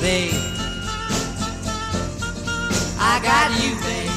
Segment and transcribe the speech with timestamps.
[0.00, 0.32] Babe,
[3.00, 4.14] I got you, babe.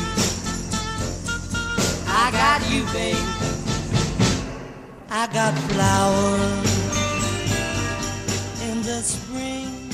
[2.07, 3.27] I got you, babe.
[5.09, 6.71] I got flowers
[8.61, 9.91] in the spring.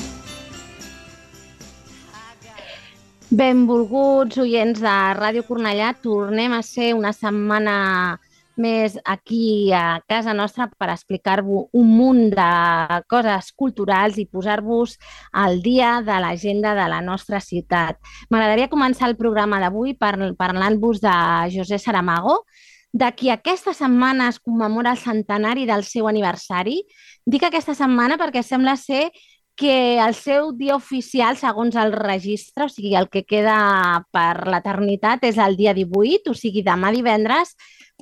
[3.30, 8.18] Benvolguts oients de Ràdio Cornellà, tornem a ser una setmana
[8.58, 12.48] més aquí a casa nostra per explicar-vos un munt de
[13.10, 14.96] coses culturals i posar-vos
[15.32, 17.96] al dia de l'agenda de la nostra ciutat.
[18.30, 21.14] M'agradaria començar el programa d'avui parlant-vos de
[21.54, 22.42] José Saramago,
[22.92, 26.80] de qui aquesta setmana es commemora el centenari del seu aniversari.
[27.26, 29.10] Dic aquesta setmana perquè sembla ser
[29.58, 35.24] que el seu dia oficial, segons el registre, o sigui, el que queda per l'eternitat,
[35.26, 37.56] és el dia 18, o sigui, demà divendres,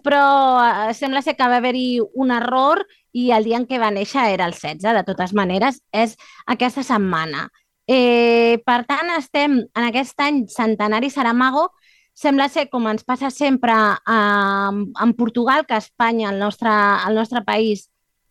[0.05, 0.25] però
[0.63, 2.85] eh, sembla ser que va haver-hi un error
[3.17, 4.83] i el dia en què va néixer era el 16.
[4.83, 6.17] De totes maneres, és
[6.47, 7.49] aquesta setmana.
[7.87, 11.69] Eh, per tant, estem en aquest any centenari Saramago,
[12.17, 14.73] sembla ser, com ens passa sempre eh,
[15.05, 16.73] en Portugal, que Espanya, el nostre,
[17.07, 17.89] el nostre país,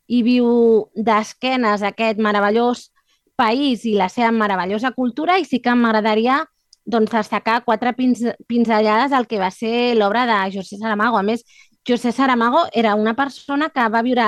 [0.08, 0.50] hi viu
[0.96, 2.90] d'esquenes aquest meravellós
[3.36, 6.44] país i la seva meravellosa cultura i sí que m'agradaria
[6.86, 11.18] doncs, destacar quatre pinzellades al que va ser l'obra de José Saramago.
[11.18, 11.44] A més,
[11.88, 14.26] José Saramago era una persona que va viure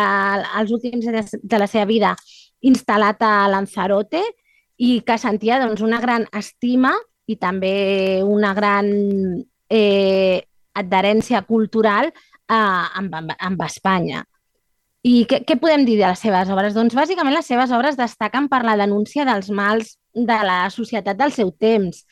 [0.60, 2.16] els últims anys de la seva vida
[2.66, 4.22] instal·lat a Lanzarote
[4.78, 6.94] i que sentia doncs, una gran estima
[7.28, 8.90] i també una gran
[9.70, 10.42] eh,
[10.78, 14.24] adherència cultural eh, amb, amb, amb Espanya.
[15.08, 16.76] I què, què podem dir de les seves obres?
[16.76, 21.32] Doncs bàsicament les seves obres destaquen per la denúncia dels mals de la societat del
[21.32, 22.04] seu temps,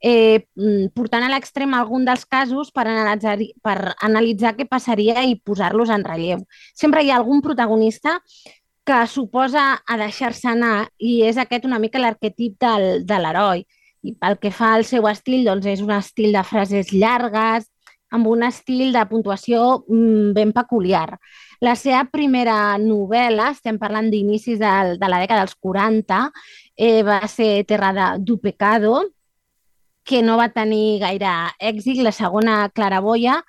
[0.00, 5.38] eh, mm, portant a l'extrem algun dels casos per analitzar, per analitzar què passaria i
[5.40, 6.44] posar-los en relleu.
[6.74, 8.20] Sempre hi ha algun protagonista
[8.84, 13.64] que suposa a deixar-se anar i és aquest una mica l'arquetip del, de l'heroi.
[14.04, 17.64] I pel que fa al seu estil, doncs és un estil de frases llargues,
[18.14, 21.16] amb un estil de puntuació mm, ben peculiar.
[21.64, 26.20] La seva primera novel·la, estem parlant d'inicis de, de la dècada dels 40,
[26.76, 29.00] eh, va ser Terra de, du Pecado,
[30.04, 32.02] que no va tenir gaire èxit.
[32.04, 33.40] La segona, Claraboia,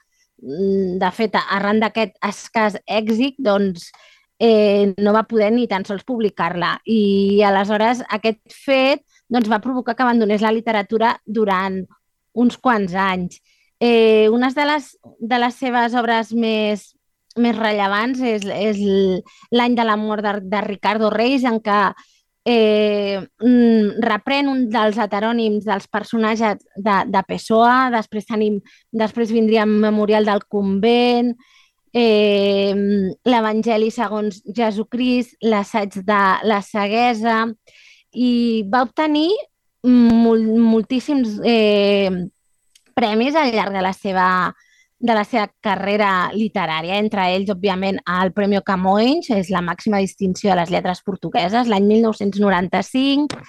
[0.41, 3.91] mm, de fet, arran d'aquest escàs èxit, doncs,
[4.39, 6.79] eh, no va poder ni tan sols publicar-la.
[6.85, 11.85] I aleshores aquest fet doncs, va provocar que abandonés la literatura durant
[12.33, 13.41] uns quants anys.
[13.79, 16.95] Eh, una de les, de les seves obres més
[17.35, 18.77] més rellevants és, és
[19.51, 21.79] l'any de la mort de, de Ricardo Reis, en què
[22.45, 28.59] eh, mm, reprèn un dels heterònims dels personatges de, de Pessoa, després, tenim,
[28.93, 31.33] després vindria Memorial del Convent,
[31.95, 32.75] eh,
[33.25, 37.45] l'Evangeli segons Jesucrist, l'assaig de la ceguesa,
[38.15, 39.31] i va obtenir
[39.85, 42.09] mol, moltíssims eh,
[42.95, 44.27] premis al llarg de la seva
[44.99, 50.51] de la seva carrera literària, entre ells, òbviament, el Premi Camões, és la màxima distinció
[50.51, 53.41] de les lletres portugueses, l'any 1995,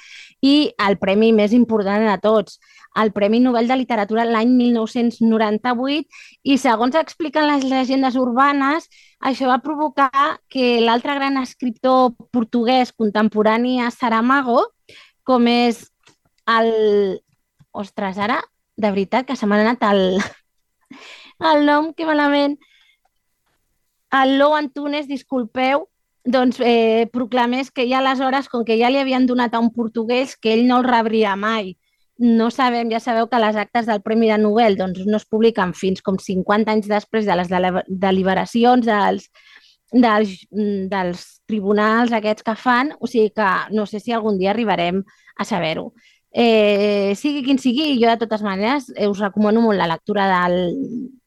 [0.43, 2.59] i el premi més important de tots,
[3.01, 6.09] el Premi Nobel de Literatura l'any 1998,
[6.45, 8.89] i segons expliquen les llegendes urbanes,
[9.21, 14.73] això va provocar que l'altre gran escriptor portuguès contemporani a Saramago,
[15.25, 15.87] com és
[16.47, 17.23] el...
[17.77, 18.39] Ostres, ara,
[18.81, 20.23] de veritat, que se m'ha anat el,
[21.41, 22.57] el nom, que malament.
[24.13, 25.89] El Lou Antunes, disculpeu,
[26.27, 30.37] doncs eh, proclamés que ja aleshores, com que ja li havien donat a un portuguès,
[30.37, 31.77] que ell no el rebria mai.
[32.19, 35.75] No sabem, ja sabeu que les actes del Premi de Nobel doncs, no es publiquen
[35.77, 37.51] fins com 50 anys després de les
[37.87, 39.29] deliberacions dels,
[39.93, 40.33] dels,
[40.91, 45.05] dels tribunals aquests que fan, o sigui que no sé si algun dia arribarem
[45.37, 45.93] a saber-ho.
[46.33, 50.75] Eh, sigui quin sigui, jo de totes maneres eh, us recomano molt la lectura del,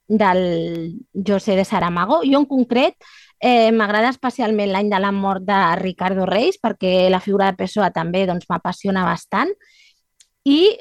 [0.10, 2.20] del José de Saramago.
[2.26, 2.98] Jo en concret
[3.40, 7.94] eh, m'agrada especialment l'any de la mort de Ricardo Reis perquè la figura de Pessoa
[7.96, 9.54] també doncs, m'apassiona bastant
[10.44, 10.76] i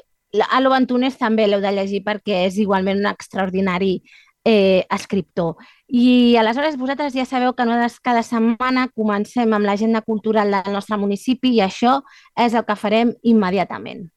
[0.49, 4.01] a l'Oventunes també l'heu de llegir perquè és igualment un extraordinari
[4.43, 5.55] eh, escriptor.
[5.87, 10.97] I aleshores vosaltres ja sabeu que nosaltres cada setmana comencem amb l'agenda cultural del nostre
[10.97, 11.99] municipi i això
[12.37, 14.09] és el que farem immediatament.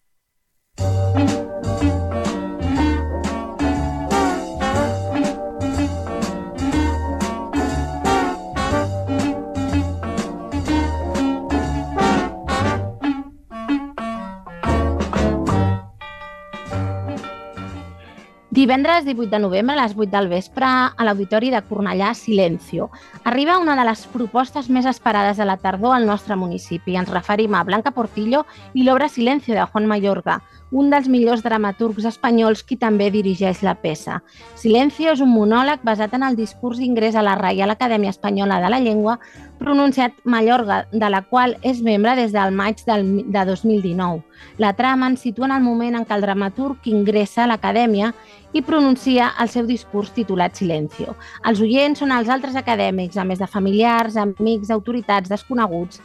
[18.63, 22.93] Divendres 18 de novembre a les 8 del vespre a l'Auditori de Cornellà Silencio.
[23.25, 26.95] Arriba una de les propostes més esperades de la tardor al nostre municipi.
[26.95, 28.45] Ens referim a Blanca Portillo
[28.79, 30.39] i l'obra Silencio de Juan Mayorga,
[30.73, 34.23] un dels millors dramaturgs espanyols qui també dirigeix la peça.
[34.57, 38.73] Silencio és un monòleg basat en el discurs d'ingrés a la Reial Acadèmia Espanyola de
[38.73, 39.19] la Llengua,
[39.61, 44.25] pronunciat Mallorca, de la qual és membre des del maig del, de 2019.
[44.59, 48.15] La trama ens situa en el moment en què el dramaturg ingressa a l'acadèmia
[48.53, 51.15] i pronuncia el seu discurs titulat Silencio.
[51.49, 56.01] Els oients són els altres acadèmics, a més de familiars, amics, autoritats, desconeguts,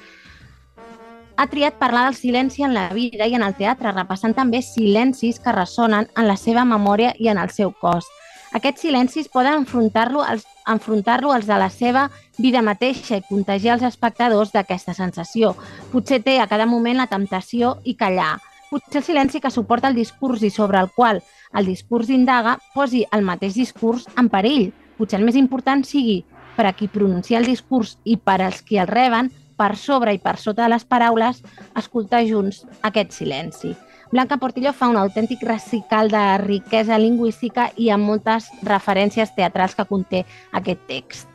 [1.38, 5.38] ha triat parlar del silenci en la vida i en el teatre, repassant també silencis
[5.40, 8.08] que ressonen en la seva memòria i en el seu cos.
[8.58, 13.84] Aquests silencis poden enfrontar-lo als, enfrontar als de la seva vida mateixa i contagiar els
[13.84, 15.56] espectadors d'aquesta sensació.
[15.92, 18.40] Potser té a cada moment la temptació i callar.
[18.72, 21.22] Potser el silenci que suporta el discurs i sobre el qual
[21.54, 24.72] el discurs indaga posi el mateix discurs en perill.
[24.98, 26.24] Potser el més important sigui
[26.58, 30.22] per a qui pronuncia el discurs i per als qui el reben per sobre i
[30.22, 31.42] per sota de les paraules,
[31.76, 33.74] escoltar junts aquest silenci.
[34.12, 39.90] Blanca Portillo fa un autèntic recical de riquesa lingüística i amb moltes referències teatrals que
[39.90, 40.24] conté
[40.56, 41.28] aquest text.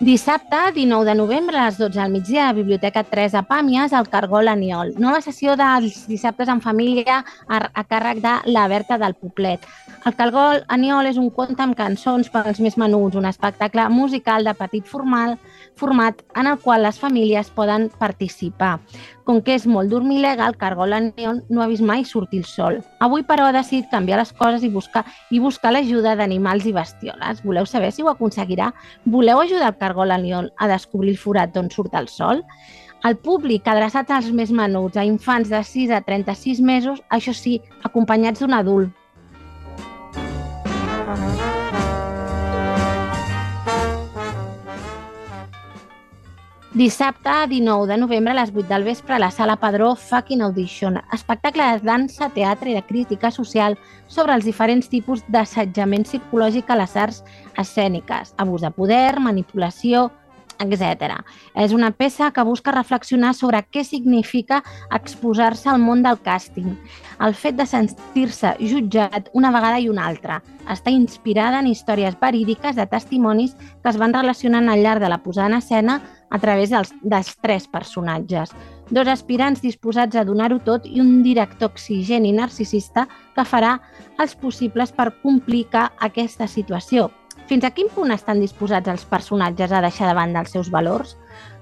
[0.00, 4.06] Dissabte, 19 de novembre, a les 12 al migdia, a Biblioteca 3 a Pàmies, al
[4.06, 4.92] Cargol Aniol.
[4.94, 9.66] Nova sessió dels dissabtes en família a, a càrrec de la Berta del Poblet.
[10.06, 14.46] El Cargol Aniol és un conte amb cançons per als més menuts, un espectacle musical
[14.46, 15.34] de petit formal,
[15.74, 18.76] format en el qual les famílies poden participar.
[19.28, 22.78] Com que és molt dormilega, el cargol Aniol no ha vist mai sortir el sol.
[23.04, 27.42] Avui, però, ha decidit canviar les coses i buscar, i buscar l'ajuda d'animals i bestioles.
[27.44, 28.70] Voleu saber si ho aconseguirà?
[29.04, 32.40] Voleu ajudar el cargol Aniol a descobrir el forat d'on surt el sol?
[33.04, 37.58] El públic, adreçat als més menuts, a infants de 6 a 36 mesos, això sí,
[37.84, 38.96] acompanyats d'un adult.
[46.78, 51.00] Dissabte, 19 de novembre, a les 8 del vespre, a la Sala Padró Fucking Audition,
[51.10, 53.74] espectacle de dansa, teatre i de crítica social
[54.06, 57.24] sobre els diferents tipus d'assetjament psicològic a les arts
[57.58, 60.04] escèniques, abús de poder, manipulació,
[60.62, 61.16] etc.
[61.58, 64.62] És una peça que busca reflexionar sobre què significa
[64.94, 66.76] exposar-se al món del càsting,
[67.26, 70.38] el fet de sentir-se jutjat una vegada i una altra.
[70.70, 75.22] Està inspirada en històries verídiques de testimonis que es van relacionant al llarg de la
[75.26, 78.52] posada en escena a través dels, dels tres personatges.
[78.90, 83.06] Dos aspirants disposats a donar-ho tot i un director exigent i narcisista
[83.36, 83.78] que farà
[84.18, 87.10] els possibles per complicar aquesta situació,
[87.48, 91.14] fins a quin punt estan disposats els personatges a deixar de banda els seus valors?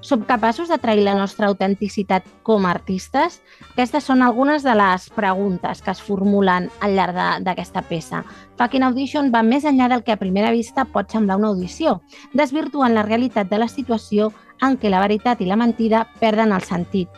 [0.02, 3.38] Som capaços de trair la nostra autenticitat com a artistes?
[3.68, 8.24] Aquestes són algunes de les preguntes que es formulen al llarg d'aquesta peça.
[8.58, 12.00] Fucking Audition va més enllà del que a primera vista pot semblar una audició,
[12.34, 14.32] desvirtuant la realitat de la situació
[14.62, 17.08] en què la veritat i la mentida perden el sentit.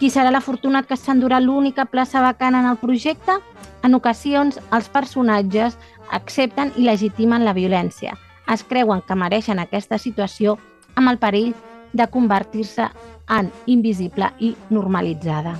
[0.00, 3.36] Qui serà l'afortunat que s'endurà l'única plaça vacant en el projecte?
[3.84, 5.76] En ocasions, els personatges
[6.10, 8.16] accepten i legitimen la violència.
[8.50, 10.56] Es creuen que mereixen aquesta situació
[10.96, 11.52] amb el perill
[11.92, 12.88] de convertir-se
[13.30, 15.58] en invisible i normalitzada.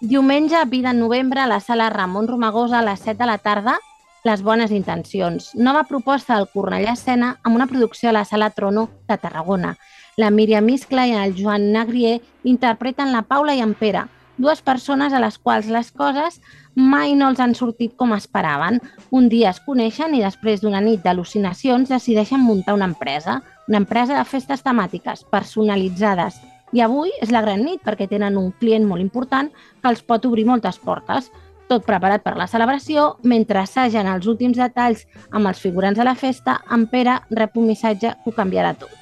[0.00, 3.78] Diumenge, 20 de novembre, a la sala Ramon Romagosa, a les 7 de la tarda,
[4.24, 5.54] Les bones intencions.
[5.54, 9.76] Nova proposta del Cornellà Escena amb una producció a la sala Trono de Tarragona.
[10.16, 14.04] La Míriam Miscla i el Joan Nagrier interpreten la Paula i en Pere,
[14.36, 16.40] dues persones a les quals les coses
[16.74, 18.82] mai no els han sortit com esperaven.
[19.10, 24.18] Un dia es coneixen i després d'una nit d'al·lucinacions decideixen muntar una empresa, una empresa
[24.18, 29.04] de festes temàtiques personalitzades I avui és la gran nit perquè tenen un client molt
[29.04, 31.30] important que els pot obrir moltes portes.
[31.68, 36.16] Tot preparat per la celebració, mentre assagen els últims detalls amb els figurants de la
[36.16, 38.92] festa, en Pere rep un missatge que ho canviarà tot.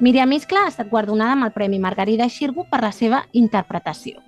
[0.00, 4.24] Míriam Iscla ha estat guardonada amb el Premi Margarida Xirgu per la seva interpretació.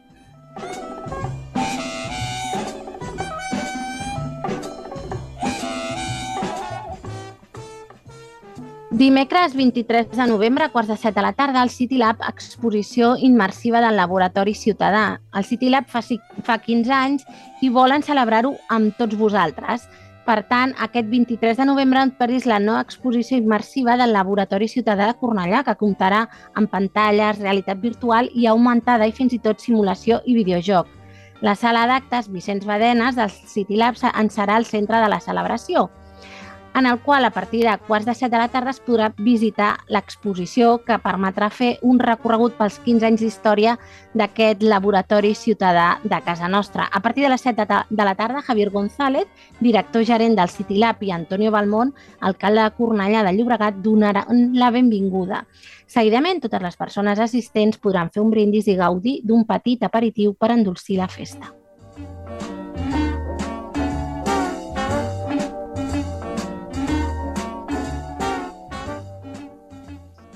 [8.93, 13.15] Dimecres 23 de novembre, a quarts de set de la tarda, al City Lab, exposició
[13.17, 15.23] immersiva del Laboratori Ciutadà.
[15.33, 16.03] El City Lab fa,
[16.45, 17.25] fa 15 anys
[17.65, 19.87] i volen celebrar-ho amb tots vosaltres.
[20.27, 25.09] Per tant, aquest 23 de novembre en perdis la nova exposició immersiva del Laboratori Ciutadà
[25.09, 30.21] de Cornellà, que comptarà amb pantalles, realitat virtual i augmentada i fins i tot simulació
[30.27, 30.93] i videojoc.
[31.41, 35.89] La sala d'actes Vicenç Badenes del City Lab en serà el centre de la celebració
[36.75, 39.77] en el qual a partir de quarts de set de la tarda es podrà visitar
[39.93, 43.77] l'exposició que permetrà fer un recorregut pels 15 anys d'història
[44.15, 46.89] d'aquest laboratori ciutadà de casa nostra.
[46.91, 49.29] A partir de les 7 de la tarda, Javier González,
[49.61, 54.71] director gerent del City Lab, i Antonio Balmont, alcalde de Cornellà de Llobregat, donaran la
[54.71, 55.47] benvinguda.
[55.87, 60.55] Seguidament, totes les persones assistents podran fer un brindis i gaudir d'un petit aperitiu per
[60.57, 61.62] endolcir la festa.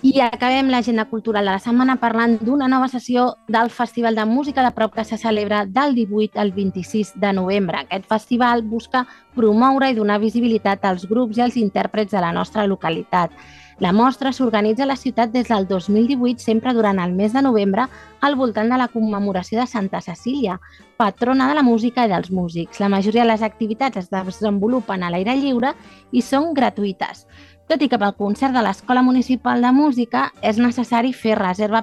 [0.07, 4.63] I acabem l'agenda cultural de la setmana parlant d'una nova sessió del Festival de Música
[4.63, 7.81] de Prop que se celebra del 18 al 26 de novembre.
[7.81, 9.03] Aquest festival busca
[9.35, 13.35] promoure i donar visibilitat als grups i als intèrprets de la nostra localitat.
[13.81, 17.89] La mostra s'organitza a la ciutat des del 2018, sempre durant el mes de novembre,
[18.21, 20.61] al voltant de la commemoració de Santa Cecília,
[20.97, 22.79] patrona de la música i dels músics.
[22.81, 25.75] La majoria de les activitats es desenvolupen a l'aire lliure
[26.13, 27.27] i són gratuïtes
[27.67, 31.83] tot i que pel concert de l'Escola Municipal de Música és necessari fer reserva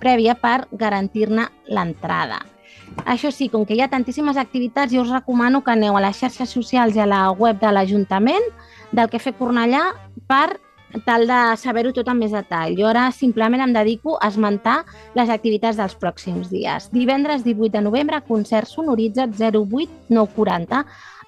[0.00, 2.44] prèvia per garantir-ne l'entrada.
[3.04, 6.20] Això sí, com que hi ha tantíssimes activitats, jo us recomano que aneu a les
[6.22, 8.46] xarxes socials i a la web de l'Ajuntament
[8.92, 9.82] del que fer Cornellà
[10.30, 10.60] per
[11.04, 12.76] tal de saber-ho tot amb més detall.
[12.78, 14.78] Jo ara simplement em dedico a esmentar
[15.18, 16.88] les activitats dels pròxims dies.
[16.94, 20.84] Divendres 18 de novembre, concert sonoritza't 08 940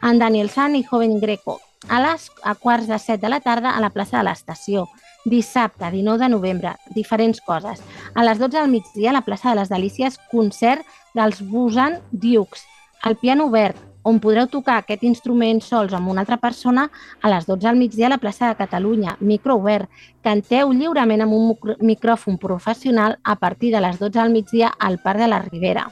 [0.08, 3.76] en Daniel San i Joven Greco a les a quarts de set de la tarda
[3.76, 4.86] a la plaça de l'Estació.
[5.24, 7.82] Dissabte, 19 de novembre, diferents coses.
[8.14, 10.82] A les 12 del migdia, a la plaça de les Delícies, concert
[11.14, 12.64] dels Busan Dukes.
[13.02, 16.86] Al piano obert, on podreu tocar aquest instrument sols amb una altra persona
[17.20, 19.90] a les 12 del migdia a la plaça de Catalunya, micro obert.
[20.24, 25.20] Canteu lliurement amb un micròfon professional a partir de les 12 del migdia al Parc
[25.20, 25.90] de la Ribera.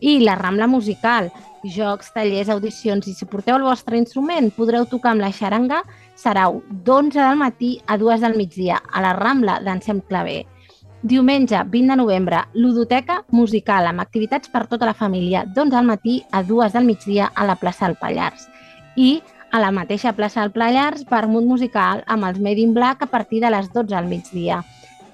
[0.00, 1.30] I la Rambla Musical,
[1.64, 5.82] jocs, tallers, audicions i si porteu el vostre instrument podreu tocar amb la xaranga,
[6.16, 10.44] serau d'11 del matí a 2 del migdia a la Rambla d'Ensem Claver.
[11.04, 16.22] Diumenge, 20 de novembre, ludoteca musical amb activitats per tota la família, d'11 del matí
[16.30, 18.48] a 2 del migdia a la plaça del Pallars.
[18.96, 19.20] I
[19.52, 23.40] a la mateixa plaça del Pallars, vermut musical amb els Made in Black a partir
[23.40, 24.62] de les 12 del migdia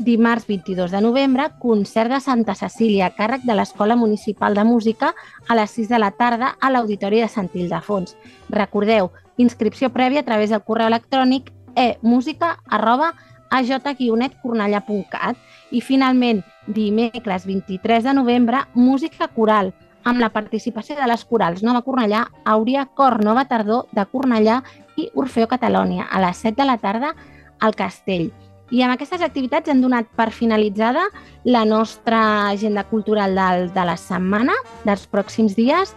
[0.05, 5.15] dimarts 22 de novembre, concert de Santa Cecília, càrrec de l'Escola Municipal de Música
[5.49, 8.17] a les 6 de la tarda a l'Auditori de Sant Ildefons.
[8.49, 13.15] Recordeu, inscripció prèvia a través del correu electrònic e-música arroba
[13.51, 15.37] aj-cornellà.cat
[15.71, 21.83] i finalment dimecres 23 de novembre música coral amb la participació de les corals Nova
[21.85, 24.63] Cornellà, Auria, Cor Nova Tardor de Cornellà
[24.97, 27.15] i Orfeo Catalònia a les 7 de la tarda
[27.61, 28.33] al Castell.
[28.71, 31.09] I amb aquestes activitats hem donat per finalitzada
[31.45, 34.55] la nostra agenda cultural del, de la setmana,
[34.87, 35.95] dels pròxims dies.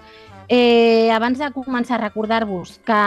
[0.50, 3.02] Eh, abans de començar a recordar-vos que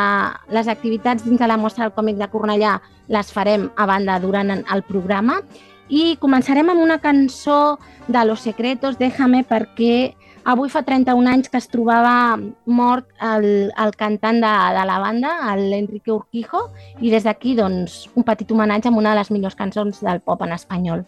[0.54, 2.78] les activitats dins de la mostra del còmic de Cornellà
[3.12, 5.42] les farem a banda durant el programa
[5.88, 10.14] i començarem amb una cançó de Los Secretos, Déjame, perquè
[10.46, 12.38] Avui fa 31 anys que es trobava
[12.70, 16.68] mort el, el cantant de, de la banda, l'Enrique Urquijo,
[17.02, 20.46] i des d'aquí doncs, un petit homenatge amb una de les millors cançons del pop
[20.46, 21.02] en espanyol.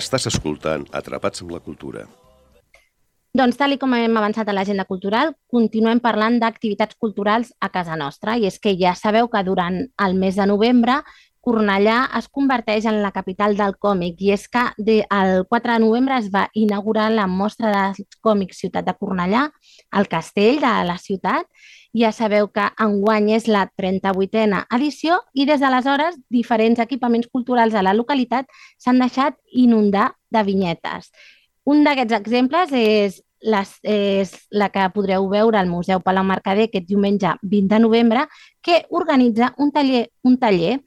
[0.00, 2.06] Estàs escoltant Atrapats amb la Cultura.
[3.36, 8.34] Doncs, tal com hem avançat a l'agenda cultural, continuem parlant d'activitats culturals a casa nostra.
[8.40, 9.76] I és que ja sabeu que durant
[10.06, 10.96] el mes de novembre
[11.40, 15.82] Cornellà es converteix en la capital del còmic i és que de, el 4 de
[15.86, 19.46] novembre es va inaugurar la mostra de còmics Ciutat de Cornellà,
[19.90, 21.48] al castell de la ciutat.
[21.96, 27.82] Ja sabeu que enguany és la 38a edició i des d'aleshores diferents equipaments culturals a
[27.82, 28.46] la localitat
[28.78, 31.10] s'han deixat inundar de vinyetes.
[31.64, 36.86] Un d'aquests exemples és, les, és la que podreu veure al Museu Palau Mercader aquest
[36.86, 38.26] diumenge 20 de novembre,
[38.60, 40.80] que organitza un taller, un taller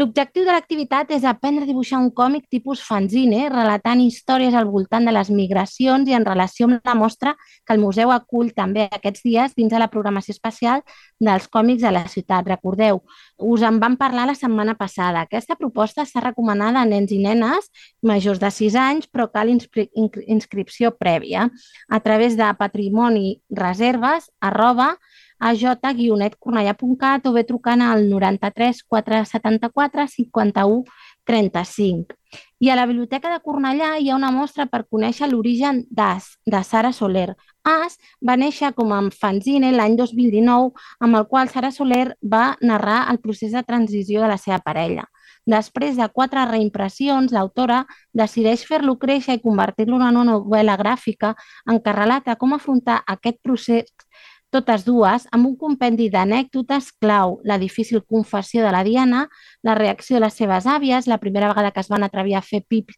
[0.00, 5.04] L'objectiu de l'activitat és aprendre a dibuixar un còmic tipus fanzine, relatant històries al voltant
[5.04, 7.34] de les migracions i en relació amb la mostra
[7.66, 10.80] que el museu acull també aquests dies dins de la programació especial
[11.20, 12.48] dels còmics a la ciutat.
[12.48, 13.02] Recordeu,
[13.36, 15.26] us en vam parlar la setmana passada.
[15.26, 17.68] Aquesta proposta està recomanada a nens i nenes
[18.00, 19.90] majors de 6 anys, però cal inscri
[20.32, 21.50] inscripció prèvia
[21.88, 24.30] a través de patrimoni reserves
[25.42, 30.84] arroba aj-cornellà.cat o bé trucant al 93 474 51
[31.24, 32.14] 35.
[32.58, 36.62] I a la Biblioteca de Cornellà hi ha una mostra per conèixer l'origen d'As, de
[36.64, 37.34] Sara Soler.
[37.66, 43.04] As va néixer com a fanzine l'any 2019, amb el qual Sara Soler va narrar
[43.12, 45.08] el procés de transició de la seva parella.
[45.46, 47.80] Després de quatre reimpressions, l'autora
[48.14, 51.34] decideix fer-lo créixer i convertir-lo en una novel·la gràfica
[51.66, 53.90] en què relata com afrontar aquest procés
[54.52, 59.26] totes dues amb un compendi d'anècdotes clau, la difícil confessió de la Diana,
[59.62, 62.62] la reacció de les seves àvies, la primera vegada que es van atrevir a fer
[62.68, 62.92] pip,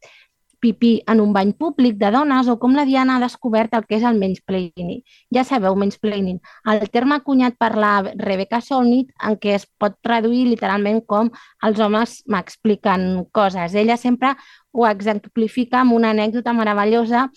[0.64, 3.98] pipí en un bany públic de dones o com la Diana ha descobert el que
[3.98, 5.02] és el mansplaining.
[5.36, 6.40] Ja sabeu, mansplaining,
[6.72, 11.28] el terme cunyat per la Rebecca Solnit en què es pot traduir literalment com
[11.68, 13.76] els homes m'expliquen coses.
[13.76, 14.32] Ella sempre
[14.74, 17.28] ho exemplifica amb una anècdota meravellosa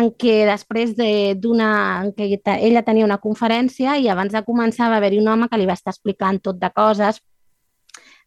[0.00, 1.70] en què després d'una...
[2.04, 5.60] en què ella tenia una conferència i abans de començar va haver-hi un home que
[5.60, 7.20] li va estar explicant tot de coses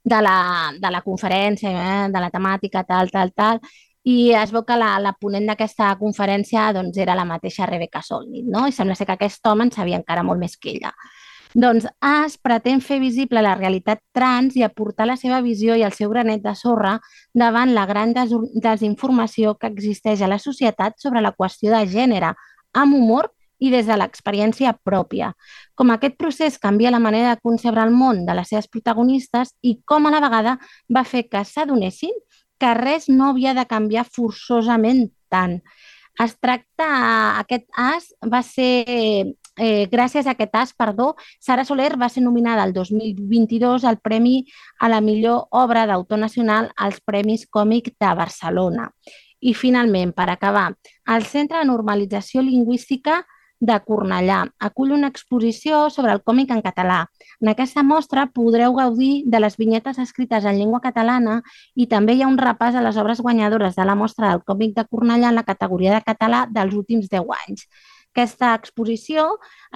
[0.03, 3.59] de la, de la conferència, eh, de la temàtica, tal, tal, tal,
[4.07, 8.45] i es veu que la, la ponent d'aquesta conferència doncs, era la mateixa Rebecca Solnit,
[8.47, 8.67] no?
[8.67, 10.93] i sembla ser que aquest home en sabia encara molt més que ella.
[11.55, 15.95] Doncs AS pretén fer visible la realitat trans i aportar la seva visió i el
[15.97, 16.99] seu granet de sorra
[17.33, 22.35] davant la gran des desinformació que existeix a la societat sobre la qüestió de gènere,
[22.73, 25.33] amb humor i des de l'experiència pròpia.
[25.75, 29.79] Com aquest procés canvia la manera de concebre el món de les seves protagonistes i
[29.85, 30.57] com a la vegada
[30.95, 32.13] va fer que s'adonessin
[32.59, 35.59] que res no havia de canviar forçosament tant.
[36.19, 36.87] Es tracta,
[37.39, 42.63] aquest as va ser, eh, gràcies a aquest as, perdó, Sara Soler va ser nominada
[42.63, 44.45] el 2022 al Premi
[44.79, 48.89] a la millor obra d'autor nacional als Premis Còmic de Barcelona.
[49.39, 50.71] I finalment, per acabar,
[51.07, 53.25] el Centre de Normalització Lingüística
[53.59, 54.39] de Cornellà.
[54.59, 56.99] Acull una exposició sobre el còmic en català.
[57.41, 61.41] En aquesta mostra podreu gaudir de les vinyetes escrites en llengua catalana
[61.75, 64.75] i també hi ha un repàs a les obres guanyadores de la mostra del còmic
[64.79, 67.67] de Cornellà en la categoria de català dels últims 10 anys.
[68.19, 69.21] Aquesta exposició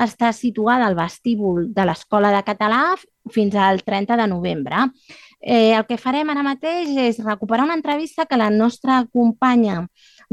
[0.04, 2.82] està situada al vestíbul de l'Escola de Català
[3.32, 4.82] fins al 30 de novembre.
[5.44, 9.82] Eh, el que farem ara mateix és recuperar una entrevista que la nostra companya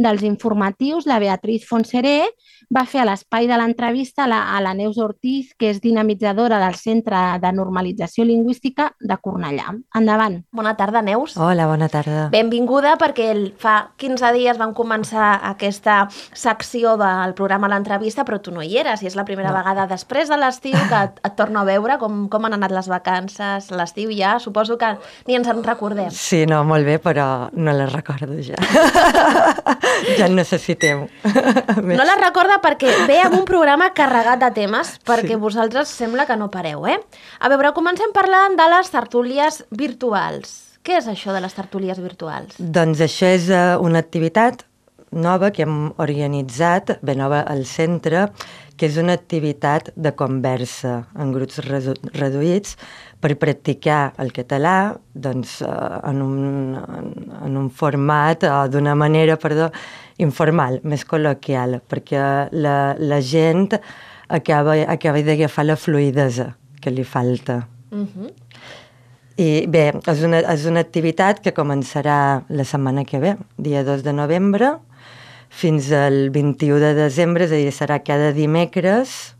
[0.00, 2.30] dels informatius, la Beatriz Fonseré,
[2.70, 6.60] va fer a l'espai de l'entrevista a, la, a la Neus Ortiz, que és dinamitzadora
[6.62, 9.74] del Centre de Normalització Lingüística de Cornellà.
[9.98, 10.38] Endavant.
[10.54, 11.34] Bona tarda, Neus.
[11.36, 12.28] Hola, bona tarda.
[12.30, 18.62] Benvinguda perquè fa 15 dies vam començar aquesta secció del programa L'Entrevista, però tu no
[18.62, 19.58] hi eres i és la primera no.
[19.58, 22.88] vegada després de l'estiu que et, et torno a veure com, com han anat les
[22.90, 24.94] vacances, l'estiu ja, suposo que
[25.28, 26.10] ni ens en recordem.
[26.14, 28.58] Sí, no, molt bé, però no les recordo ja.
[30.18, 31.04] ja en necessitem.
[31.98, 35.42] no les recorda perquè ve amb un programa carregat de temes, perquè sí.
[35.42, 36.98] vosaltres sembla que no pareu, eh?
[37.40, 40.56] A veure, comencem parlant de les tertúlies virtuals.
[40.80, 42.56] Què és això de les tertúlies virtuals?
[42.56, 44.64] Doncs això és uh, una activitat
[45.10, 48.28] nova que hem organitzat, ben nova al centre,
[48.80, 52.78] que és una activitat de conversa en grups redu reduïts
[53.20, 55.70] per practicar el català doncs, eh,
[56.08, 56.76] en, un,
[57.44, 59.70] en un format o d'una manera perdó,
[60.20, 63.68] informal, més col·loquial, perquè la, la gent
[64.28, 67.66] acaba, acaba d'agafar la fluidesa que li falta.
[67.90, 68.32] Uh -huh.
[69.36, 74.02] I bé, és una, és una activitat que començarà la setmana que ve, dia 2
[74.02, 74.78] de novembre,
[75.48, 79.36] fins al 21 de desembre, és a dir, serà cada dimecres,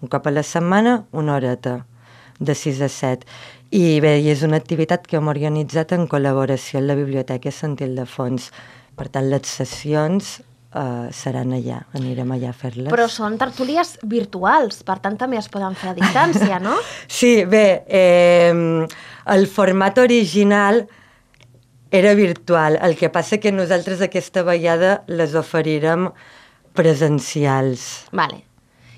[0.00, 1.86] un cop a la setmana, una horeta,
[2.38, 3.26] de 6 a 7.
[3.76, 8.06] I bé, i és una activitat que hem organitzat en col·laboració amb la Biblioteca de
[8.06, 8.52] Fons,
[8.96, 10.40] Per tant, les sessions
[10.72, 12.88] eh, seran allà, anirem allà a fer-les.
[12.88, 16.78] Però són tertúlies virtuals, per tant també es poden fer a distància, no?
[17.18, 18.86] Sí, bé, eh,
[19.36, 20.86] el format original
[21.90, 22.78] era virtual.
[22.82, 26.10] El que passa que nosaltres aquesta vegada les oferirem
[26.76, 28.06] presencials.
[28.12, 28.42] Vale.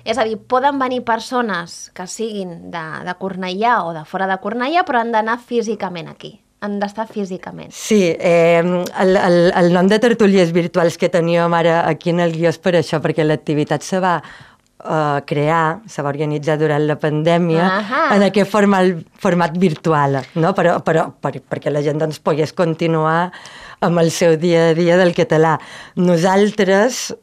[0.03, 4.39] És a dir, poden venir persones que siguin de, de Cornellà o de fora de
[4.41, 6.37] Cornellà, però han d'anar físicament aquí.
[6.59, 7.71] Han d'estar físicament.
[7.71, 12.35] Sí, eh, el, el, el nom de tertúlies virtuals que teníem ara aquí en el
[12.35, 16.97] guió és per això, perquè l'activitat se va eh, crear, se va organitzar durant la
[16.99, 18.03] pandèmia Ahà.
[18.17, 20.53] en aquest format, format virtual, no?
[20.55, 23.31] però, però per, perquè la gent doncs, pogués continuar
[23.79, 25.57] amb el seu dia a dia del català.
[25.95, 27.13] Nosaltres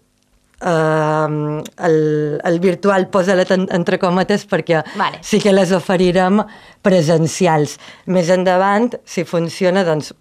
[0.60, 5.18] eh, el, el virtual posa-la en- entre cometes perquè Vale.
[5.22, 6.42] sí que les oferirem
[6.82, 7.78] presencials.
[8.06, 10.12] Més endavant, si funciona, doncs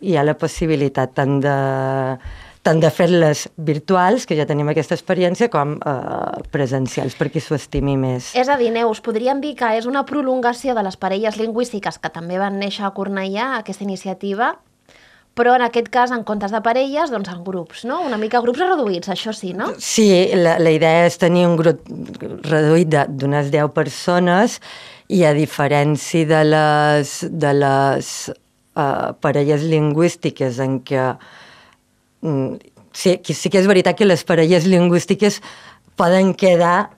[0.00, 1.54] hi ha la possibilitat tant de,
[2.66, 7.56] tant de fer-les virtuals, que ja tenim aquesta experiència, com eh, presencials, per qui s'ho
[7.56, 8.34] estimi més.
[8.36, 12.10] És a dir, Neus, podríem dir que és una prolongació de les parelles lingüístiques que
[12.12, 14.56] també van néixer a Cornellà, aquesta iniciativa,
[15.38, 18.00] però en aquest cas, en comptes de parelles, doncs en grups, no?
[18.06, 19.70] Una mica grups reduïts, això sí, no?
[19.78, 21.86] Sí, la, la idea és tenir un grup
[22.48, 24.58] reduït d'unes 10 persones
[25.14, 31.06] i a diferència de les, de les uh, parelles lingüístiques en què
[32.26, 32.58] mm,
[32.92, 35.40] sí, sí que és veritat que les parelles lingüístiques
[35.98, 36.90] poden quedar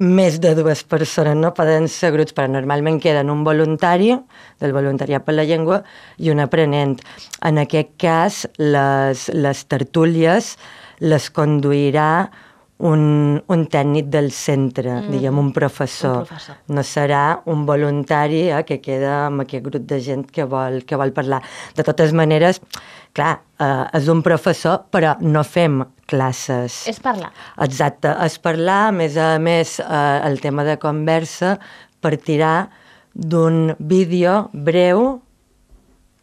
[0.00, 4.14] més de dues persones, no poden ser grups, però normalment queden un voluntari
[4.62, 5.82] del voluntariat per la llengua
[6.18, 6.96] i un aprenent.
[7.44, 10.56] En aquest cas, les, les tertúlies
[11.02, 12.30] les conduirà
[12.82, 15.12] un, un tècnic del centre, mm.
[15.12, 16.22] diguem, un professor.
[16.24, 16.58] Un professor.
[16.74, 20.98] No serà un voluntari eh, que queda amb aquest grup de gent que vol, que
[20.98, 21.42] vol parlar.
[21.76, 22.58] De totes maneres,
[23.16, 26.82] clar, eh, és un professor, però no fem classes.
[26.90, 27.32] És parlar.
[27.64, 31.58] Exacte, és parlar, a més a més, eh, el tema de conversa
[32.02, 32.68] partirà
[33.14, 35.20] d'un vídeo breu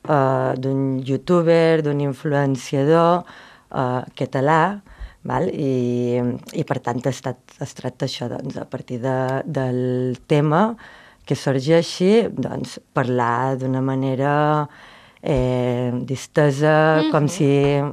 [0.08, 4.82] eh, d'un youtuber, d'un influenciador eh, català,
[5.23, 5.49] val?
[5.52, 6.21] I,
[6.54, 7.21] i per tant es,
[7.62, 10.73] es tracta això, doncs, a partir de, del tema
[11.25, 14.32] que sorgeixi, doncs, parlar d'una manera
[15.21, 17.49] eh, distesa, com si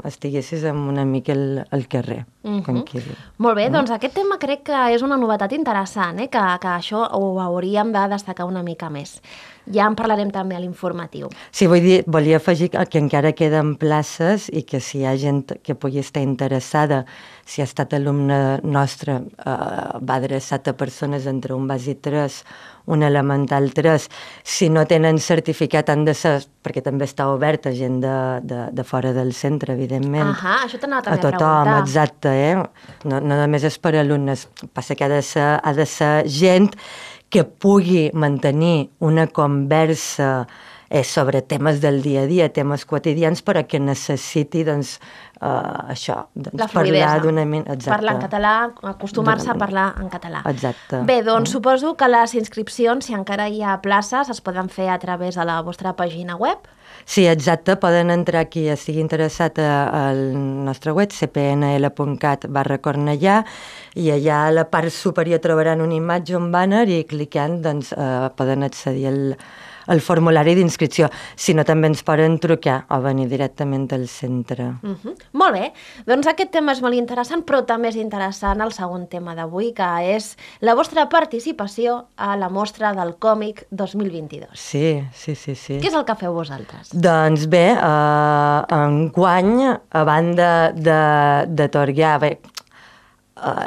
[0.07, 2.63] estiguessis amb un amic al, al carrer, Mhm.
[2.63, 3.03] tranquil.
[3.39, 6.29] Molt bé, doncs aquest tema crec que és una novetat interessant, eh?
[6.29, 9.21] que, que això ho hauríem de destacar una mica més.
[9.67, 11.29] Ja en parlarem també a l'informatiu.
[11.51, 15.57] Sí, vull dir, volia afegir que encara queden places i que si hi ha gent
[15.67, 17.05] que pugui estar interessada,
[17.45, 19.53] si ha estat alumne nostre, eh,
[19.99, 22.45] va adreçat a persones entre un bàsic 3,
[22.87, 24.09] un elemental 3,
[24.45, 28.61] si no tenen certificat han de ser, perquè també està obert a gent de, de,
[28.71, 30.31] de fora del centre, evidentment.
[30.31, 31.81] Ahà, això t'anava a també a, tothom, preguntar.
[31.83, 32.55] exacte, eh?
[33.05, 34.47] No, no només és per alumnes,
[34.77, 36.71] passa que ha de ser, ha de ser gent
[37.33, 40.47] que pugui mantenir una conversa
[40.89, 44.97] eh, sobre temes del dia a dia, temes quotidians, però que necessiti, doncs,
[45.41, 45.49] eh,
[45.93, 47.43] això, doncs, La parlar d'una...
[47.43, 47.91] Exacte.
[47.91, 48.55] Parlar en català,
[48.93, 50.45] acostumar-se a parlar en català.
[50.47, 51.03] Exacte.
[51.09, 54.99] Bé, doncs suposo que les inscripcions, si encara hi ha places, es poden fer a
[55.03, 56.63] través de la vostra pàgina web.
[57.09, 60.19] Sí, exacte, poden entrar qui estigui interessat a- al
[60.67, 63.37] nostre web, cpnl.cat barra Cornellà,
[63.95, 68.31] i allà a la part superior trobaran una imatge, un banner, i clicant doncs, eh,
[68.37, 69.37] poden accedir al,
[69.87, 71.09] al formulari d'inscripció.
[71.37, 74.75] Si no, també ens poden trucar o venir directament al centre.
[74.83, 75.15] Uh -huh.
[75.33, 75.73] Molt bé,
[76.07, 80.17] doncs aquest tema és molt interessant, però també és interessant el segon tema d'avui, que
[80.17, 84.49] és la vostra participació a la mostra del còmic 2022.
[84.55, 85.79] Sí, sí, sí, sí.
[85.81, 86.91] Què és el que feu vosaltres?
[86.93, 92.41] Doncs bé, eh, enguany, a banda de- d'atorgar bé, eh,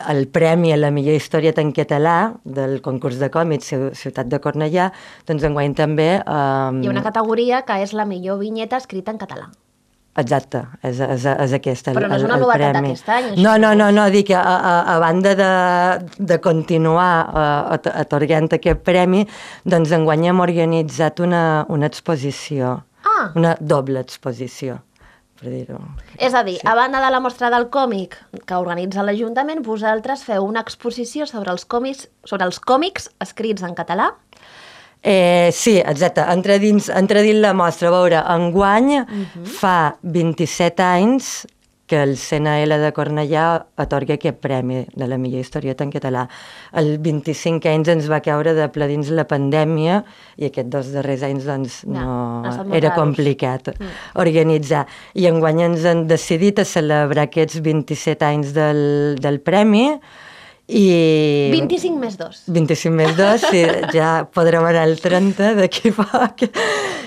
[0.09, 4.39] el premi a la millor història en català del concurs de còmics Ciu- Ciutat de
[4.41, 4.89] Cornellà,
[5.29, 6.07] doncs enguany també...
[6.19, 9.49] Eh, Hi ha una categoria que és la millor vinyeta escrita en català.
[10.19, 11.93] Exacte, és, és, és aquesta.
[11.95, 13.91] Però no és una el novetat d'aquest any, No, no, no?
[13.95, 15.51] no, dic que a, a, a banda de,
[16.33, 19.21] de continuar uh, at- atorgant aquest premi,
[19.63, 23.29] doncs enguany hem organitzat una, una exposició, Ah.
[23.35, 24.81] una doble exposició,
[25.39, 25.79] per dir-ho.
[26.19, 26.67] És a dir, sí.
[26.67, 31.53] a banda de la mostra del còmic que organitza l'Ajuntament, vosaltres feu una exposició sobre
[31.55, 34.11] els còmics, sobre els còmics escrits en català.
[35.01, 36.25] Eh, sí, exacte.
[36.27, 37.87] Entra dins, entra dins la mostra.
[37.87, 39.45] A veure, enguany uh -huh.
[39.45, 41.47] fa 27 anys
[41.89, 43.45] que el CNL de Cornellà
[43.81, 46.27] atorga aquest premi de la millor historieta en català.
[46.77, 50.03] El 25 anys ens va caure de ple dins la pandèmia
[50.37, 53.73] i aquests dos darrers anys doncs, Ja, no, molt era complicat
[54.21, 54.85] organitzar.
[55.17, 58.81] I enguany ens han decidit a celebrar aquests 27 anys del,
[59.19, 59.87] del premi
[60.69, 61.49] i...
[61.49, 62.43] 25 més 2.
[62.53, 63.63] 25 més 2, sí,
[63.97, 66.45] ja podrem anar al 30 d'aquí a poc.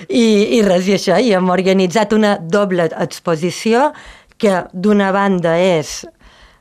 [0.09, 0.25] I,
[0.57, 3.91] I res, i això, i hem organitzat una doble exposició
[4.43, 6.01] que d'una banda és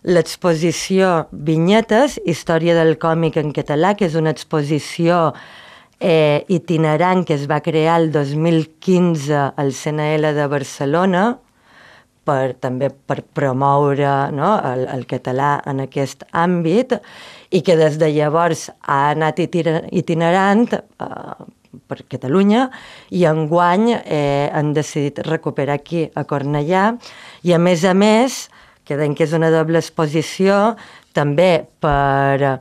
[0.06, 5.32] l'exposició Vinyetes, Història del còmic en català, que és una exposició
[5.98, 11.24] eh, itinerant que es va crear el 2015 al CNL de Barcelona,
[12.22, 16.94] per, també per promoure no, el, el català en aquest àmbit
[17.50, 21.50] i que des de llavors ha anat itiner- itinerant eh,
[21.88, 22.66] per Catalunya
[23.10, 26.92] i enguany eh, han decidit recuperar aquí a Cornellà
[27.42, 28.46] i a més a més,
[28.84, 30.76] que deien que és una doble exposició,
[31.14, 32.58] també per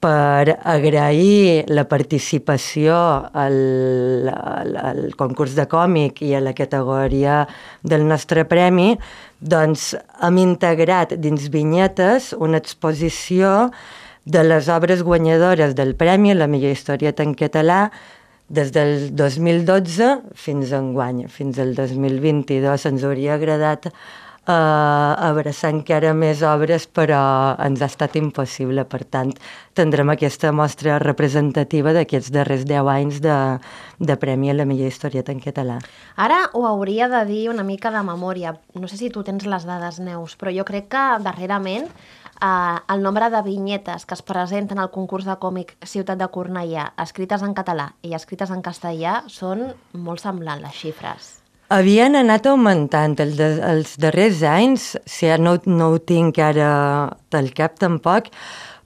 [0.00, 2.96] per agrair la participació
[3.36, 7.42] al, al, al concurs de còmic i a la categoria
[7.84, 8.94] del nostre premi,
[9.40, 9.90] doncs
[10.24, 13.68] hem integrat dins vinyetes una exposició
[14.24, 17.90] de les obres guanyadores del premi la millor historieta en català
[18.50, 22.88] des del 2012 fins a enguany, fins al 2022.
[22.90, 23.86] Ens hauria agradat
[24.50, 24.52] eh,
[25.30, 27.20] abraçar encara més obres, però
[27.62, 28.84] ens ha estat impossible.
[28.90, 29.30] Per tant,
[29.78, 33.36] tindrem aquesta mostra representativa d'aquests darrers 10 anys de,
[34.02, 35.78] de Premi a la millor historieta en català.
[36.16, 38.56] Ara ho hauria de dir una mica de memòria.
[38.74, 41.86] No sé si tu tens les dades, Neus, però jo crec que darrerament
[42.42, 46.90] eh, el nombre de vinyetes que es presenten al concurs de còmic Ciutat de Cornellà,
[47.04, 51.30] escrites en català i escrites en castellà, són molt semblants les xifres.
[51.70, 56.70] Havien anat augmentant el de, els darrers anys, si ara no, no ho tinc ara
[57.30, 58.32] del cap tampoc,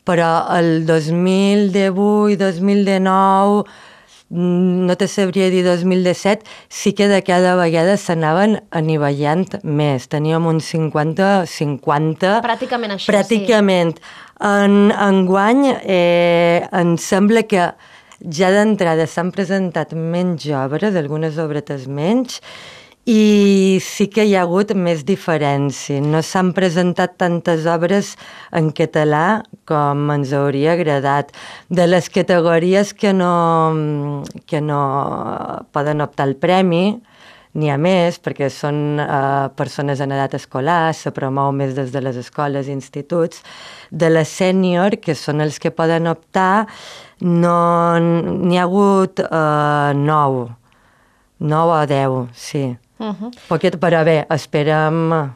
[0.05, 3.94] però el 2018, 2019, mm,
[4.31, 10.09] no te sabria dir 2017, sí que de cada vegada s'anaven anivellant més.
[10.09, 12.39] Teníem uns 50, 50...
[12.45, 13.99] Pràcticament això, Pràcticament.
[14.45, 17.69] En, enguany eh, em sembla que
[18.25, 22.41] ja d'entrada s'han presentat menys obres, algunes obretes menys,
[23.05, 26.01] i sí que hi ha hagut més diferència.
[26.01, 28.15] No s'han presentat tantes obres
[28.53, 31.33] en català com ens hauria agradat.
[31.69, 34.81] De les categories que no, que no
[35.73, 36.97] poden optar al premi,
[37.55, 42.01] n'hi ha més, perquè són eh, persones en edat escolar, se promou més des de
[42.03, 43.45] les escoles i instituts.
[43.93, 46.67] De les sènior, que són els que poden optar,
[47.21, 47.59] no
[48.01, 50.49] n'hi ha hagut eh, nou,
[51.53, 52.65] nou o deu, sí.
[52.99, 53.31] Uh -huh.
[53.49, 55.35] Poquet, però bé, esperem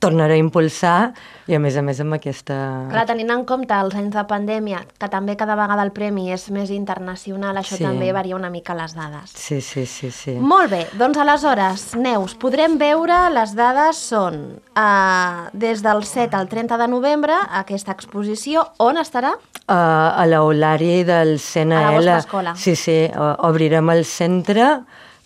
[0.00, 1.12] tornar a impulsar
[1.50, 2.56] i a més a més amb aquesta...
[2.90, 6.46] Clar, tenint en compte els anys de pandèmia, que també cada vegada el premi és
[6.54, 7.84] més internacional, això Sí.
[7.84, 9.34] també varia una mica les dades.
[9.34, 10.36] Sí, sí, sí, sí.
[10.40, 14.40] Molt bé, doncs aleshores, Neus, podrem veure, les dades són
[14.72, 19.34] uh, des del 7 al 30 de novembre, aquesta exposició, on estarà?
[19.68, 21.76] Uh, a l'aulari del CNL.
[21.76, 22.56] A la vostra escola.
[22.56, 24.80] Sí, sí, uh, obrirem el centre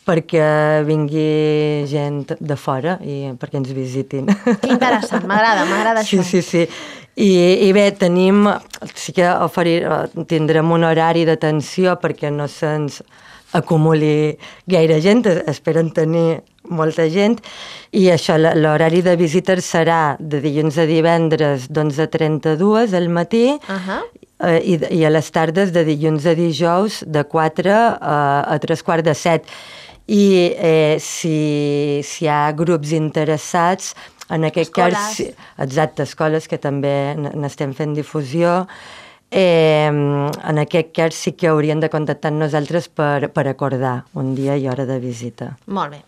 [0.05, 4.27] perquè vingui gent de fora i perquè ens visitin.
[4.61, 6.25] Que interessant, m'agrada, m'agrada Sí, això.
[6.31, 6.67] sí, sí.
[7.17, 8.49] I, I bé, tenim,
[8.95, 9.85] sí que oferir,
[10.27, 13.03] tindrem un horari d'atenció perquè no se'ns
[13.55, 14.37] acumuli
[14.67, 16.41] gaire gent, es- esperen tenir
[16.75, 17.39] molta gent,
[17.93, 24.01] i això, l'horari de visites serà de dilluns a divendres d'11.32 al matí, Uh -huh.
[24.41, 28.83] eh, i, i a les tardes de dilluns a dijous de 4 a, a 3
[28.83, 29.45] quarts de 7.
[30.07, 33.95] I eh, si, si hi ha grups interessats,
[34.29, 34.95] en aquest Escoles.
[34.95, 38.65] cas, sí, exacte, escoles que també n'estem fent difusió,
[39.31, 44.35] eh, en aquest cas sí que haurien de contactar amb nosaltres per, per acordar un
[44.35, 45.55] dia i hora de visita.
[45.67, 46.03] Molt bé.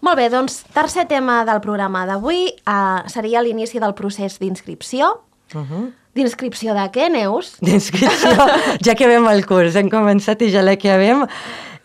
[0.00, 5.18] Molt bé, doncs, tercer tema del programa d'avui uh, seria l'inici del procés d'inscripció.
[5.54, 5.92] Uh -huh.
[6.14, 7.56] D'inscripció de què, Neus?
[7.60, 8.30] d'inscripció,
[8.86, 11.26] ja que vam el curs, hem començat i ja l'acabem,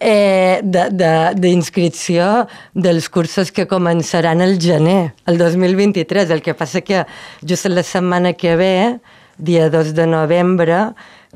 [0.04, 2.26] eh, de- de- d'inscripció
[2.74, 6.30] de, dels cursos que començaran el gener, el 2023.
[6.30, 7.06] El que passa que
[7.42, 9.00] just la setmana que ve,
[9.38, 10.94] dia 2 de novembre,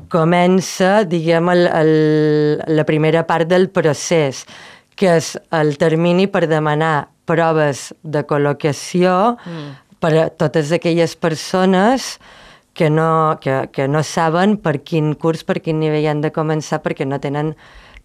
[0.08, 4.44] comença, diguem, el, el, la primera part del procés,
[4.94, 9.68] que és el termini per demanar proves de col·locació mm.
[10.00, 12.18] per a totes aquelles persones
[12.74, 16.78] que no, que, que no saben per quin curs, per quin nivell han de començar,
[16.84, 17.56] perquè no tenen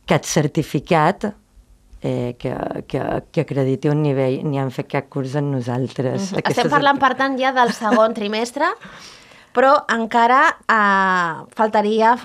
[0.10, 1.30] cap certificat
[2.02, 2.54] eh, que,
[2.88, 6.34] que, que acrediti un nivell ni han fet cap curs en nosaltres.
[6.34, 6.44] Mhm.
[6.52, 8.74] Estem parlant, per tant, ja del segon trimestre,
[9.56, 12.18] però encara eh, faltaria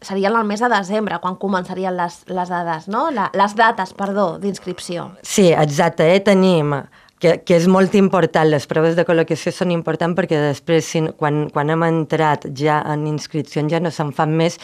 [0.00, 3.08] seria el mes de desembre, quan començarien les, les dades, no?
[3.10, 5.08] La, les dates, perdó, d'inscripció.
[5.26, 6.20] Sí, exacte, eh?
[6.22, 6.74] tenim
[7.18, 11.46] que, que és molt important, les proves de col·locació són importants perquè després, si, quan,
[11.54, 14.60] quan hem entrat ja en inscripcions, ja no se'n fan més,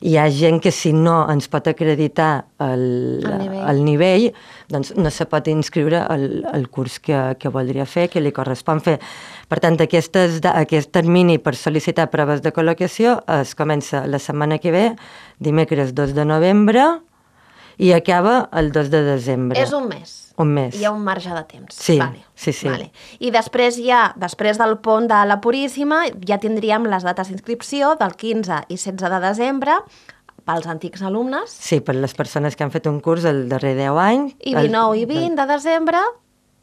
[0.00, 2.84] hi ha gent que si no ens pot acreditar el,
[3.24, 3.64] El nivell.
[3.70, 4.26] el nivell
[4.68, 8.82] doncs no se pot inscriure al, al curs que, que voldria fer, que li correspon
[8.84, 8.98] fer.
[9.48, 14.72] Per tant, aquestes, aquest termini per sol·licitar proves de col·locació es comença la setmana que
[14.74, 14.86] ve,
[15.38, 16.84] dimecres 2 de novembre,
[17.78, 19.60] i acaba el 2 de desembre.
[19.62, 20.14] És un mes.
[20.38, 20.74] Un mes.
[20.78, 21.74] Hi ha un marge de temps.
[21.74, 22.20] Sí, vale.
[22.34, 22.68] sí, sí.
[22.68, 22.90] Vale.
[23.18, 28.14] I després ja, després del pont de la Puríssima, ja tindríem les dates d'inscripció del
[28.18, 29.78] 15 i 16 de desembre
[30.48, 33.98] pels antics alumnes Sí, per les persones que han fet un curs el darrer 10
[34.04, 34.34] anys.
[34.40, 36.00] i 19 i 20 de desembre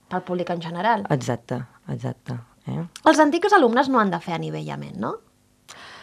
[0.10, 1.06] pel públic en general.
[1.10, 2.40] Exacte, exacte.
[2.68, 2.82] Eh?
[3.06, 5.16] Els antics alumnes no han de fer anivellament, no?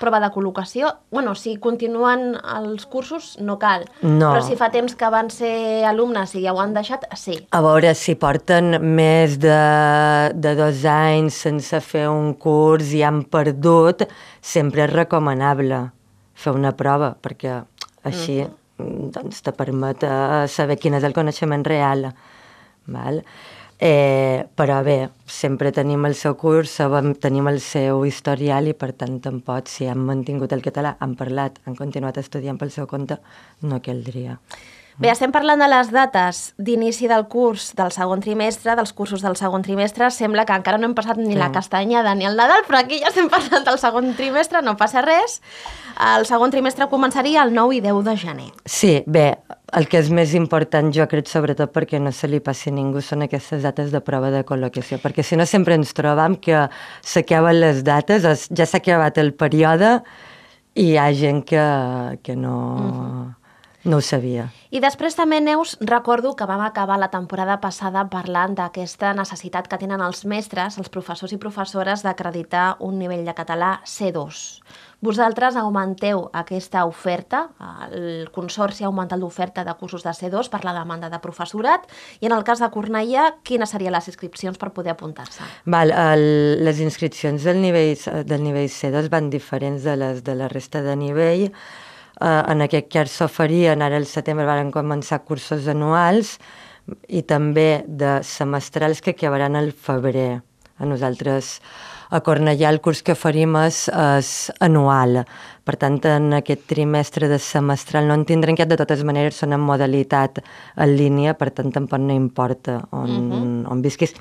[0.03, 0.91] Prova de col·locació.
[1.11, 3.87] bueno, si continuen els cursos, no cal.
[4.03, 4.33] No.
[4.33, 7.39] Però si fa temps que van ser alumnes i ja ho han deixat, sí.
[7.55, 9.59] A veure, si porten més de,
[10.35, 14.07] de dos anys sense fer un curs i han perdut,
[14.41, 15.85] sempre és recomanable
[16.35, 17.61] fer una prova, perquè
[18.09, 22.09] així mm, doncs, te permet eh, saber quin és el coneixement real.
[22.91, 23.23] Val?
[23.85, 28.93] Eh, però bé, sempre tenim el seu curs, sabem, tenim el seu historial i per
[29.01, 33.19] tant tampoc, si han mantingut el català, han parlat, han continuat estudiant pel seu compte,
[33.67, 34.37] no caldria.
[35.01, 39.35] Bé, estem parlant de les dates d'inici del curs del segon trimestre, dels cursos del
[39.41, 40.11] segon trimestre.
[40.13, 43.09] Sembla que encara no hem passat ni la castanyada ni el Nadal, però aquí ja
[43.09, 45.41] estem parlant del segon trimestre, no passa res.
[45.97, 48.51] El segon trimestre començaria el 9 i 10 de gener.
[48.65, 49.39] Sí, bé,
[49.73, 53.01] el que és més important, jo crec, sobretot perquè no se li passi a ningú,
[53.01, 56.67] són aquestes dates de prova de col·locació, perquè si no sempre ens trobam que
[57.01, 60.03] s'acaben les dates, es- ja s'ha acabat el període
[60.75, 61.65] i hi ha gent que,
[62.23, 63.35] que no,
[63.85, 64.51] no ho sabia.
[64.73, 69.79] I després també, Neus, recordo que vam acabar la temporada passada parlant d'aquesta necessitat que
[69.81, 74.63] tenen els mestres, els professors i professores, d'acreditar un nivell de català C2.
[75.03, 77.49] Vosaltres augmenteu aquesta oferta,
[77.91, 81.89] el Consorci ha augmentat l'oferta de cursos de C2 per la demanda de professorat,
[82.23, 85.43] i en el cas de Cornellà, quines serien les inscripcions per poder apuntar-se?
[85.67, 90.47] Val, el, les inscripcions del nivell, del nivell C2 van diferents de les de la
[90.49, 91.51] resta de nivell.
[92.23, 96.37] Uh, en aquest cas s'oferien, ara al setembre van començar cursos anuals
[97.11, 100.43] i també de semestrals que acabaran al febrer.
[100.79, 101.57] A nosaltres,
[102.15, 104.31] a Cornellà, el curs que oferim és, és
[104.63, 105.25] anual.
[105.67, 109.57] Per tant, en aquest trimestre de semestral no en tindrem que de totes maneres són
[109.57, 114.15] en modalitat en línia, per tant, tampoc no importa on, on visquis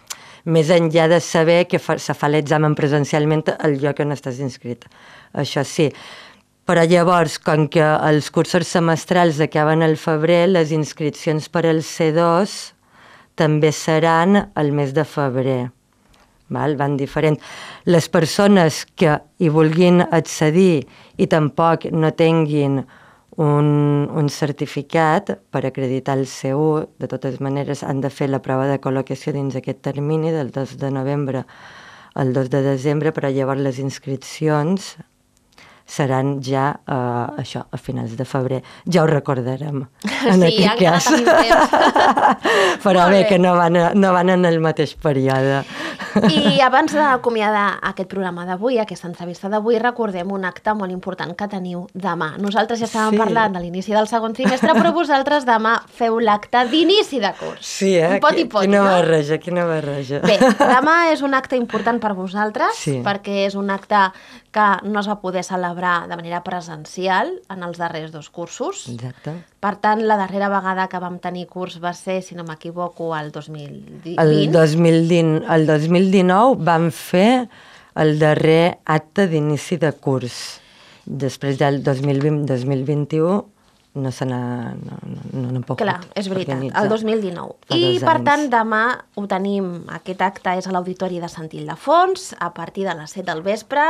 [0.45, 4.87] més enllà de saber que fa, se fa l'examen presencialment al lloc on estàs inscrit.
[5.37, 5.91] Això sí.
[6.69, 12.55] Però llavors, com que els cursos semestrals acaben al febrer, les inscripcions per al C2
[13.35, 15.61] també seran al mes de febrer.
[16.51, 16.75] Val?
[16.77, 17.39] Van diferent.
[17.85, 20.85] Les persones que hi vulguin accedir
[21.17, 22.81] i tampoc no tinguin
[23.41, 23.67] un,
[24.11, 28.81] un certificat per acreditar el C1, de totes maneres han de fer la prova de
[28.83, 31.45] col·locació dins aquest termini del 2 de novembre
[32.13, 34.97] al 2 de desembre, però llavors les inscripcions
[35.91, 38.61] seran ja uh, això, a finals de febrer.
[38.87, 39.81] Ja ho recordarem,
[40.29, 41.07] en Sí, aquest cas.
[42.83, 43.27] Però bé, bé.
[43.27, 45.61] que no van, a, no van en el mateix període.
[46.31, 51.47] I abans d'acomiadar aquest programa d'avui, aquesta entrevista d'avui, recordem un acte molt important que
[51.51, 52.33] teniu demà.
[52.41, 53.19] Nosaltres ja estàvem Sí.
[53.19, 57.65] parlant de l'inici del segon trimestre, però vosaltres demà feu l'acte d'inici de curs.
[57.65, 58.15] Sí, eh?
[58.15, 58.89] Un poti Qui- poti, quina no?
[58.91, 60.19] barreja, quina barreja.
[60.23, 60.37] Bé,
[60.75, 63.01] demà és un acte important per vosaltres, Sí.
[63.03, 64.07] perquè és un acte
[64.51, 68.83] que no es va poder celebrar de manera presencial en els darrers dos cursos.
[68.91, 69.33] Exacte.
[69.63, 73.31] Per tant, la darrera vegada que vam tenir curs va ser, si no m'equivoco, el
[73.31, 74.17] 2020.
[74.21, 77.47] El 2019, el 2019 vam fer
[77.95, 80.59] el darrer acte d'inici de curs.
[81.05, 83.41] Després del 2020-2021
[83.93, 86.83] no se n'ha no, no, no, no pogut Clar, és veritat, organitzar.
[86.85, 87.55] el 2019.
[87.67, 88.27] Fa I, per anys.
[88.29, 88.83] tant, demà
[89.19, 93.27] ho tenim, aquest acte és a l'Auditori de Sant Ildefons, a partir de les 7
[93.27, 93.83] del vespre,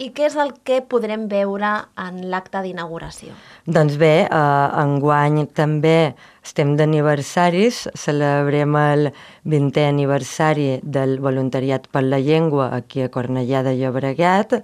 [0.00, 1.70] i què és el que podrem veure
[2.00, 3.34] en l'acte d'inauguració?
[3.68, 9.10] Doncs bé, eh, enguany també estem d'aniversaris, celebrem el
[9.44, 14.62] 20è aniversari del voluntariat per la llengua aquí a Cornellà de Llobregat.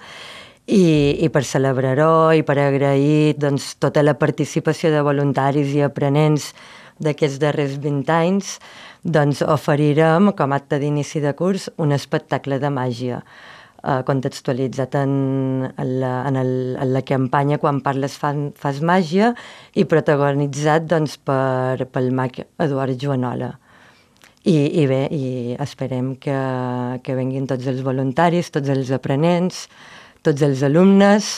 [0.66, 6.48] I, i per celebrar-ho i per agrair doncs, tota la participació de voluntaris i aprenents
[6.98, 8.56] d'aquests darrers 20 anys,
[9.04, 13.20] doncs oferirem, com acte d'inici de curs, un espectacle de màgia
[13.86, 15.12] eh, contextualitzat en,
[15.70, 19.32] en, la, en, el, en la campanya Quan parles fan, fas màgia
[19.74, 23.54] i protagonitzat doncs, per, pel mag Eduard Joanola.
[24.46, 26.36] I, i bé, i esperem que,
[27.02, 29.64] que venguin tots els voluntaris, tots els aprenents,
[30.22, 31.32] tots els alumnes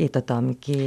[0.00, 0.80] i tothom qui,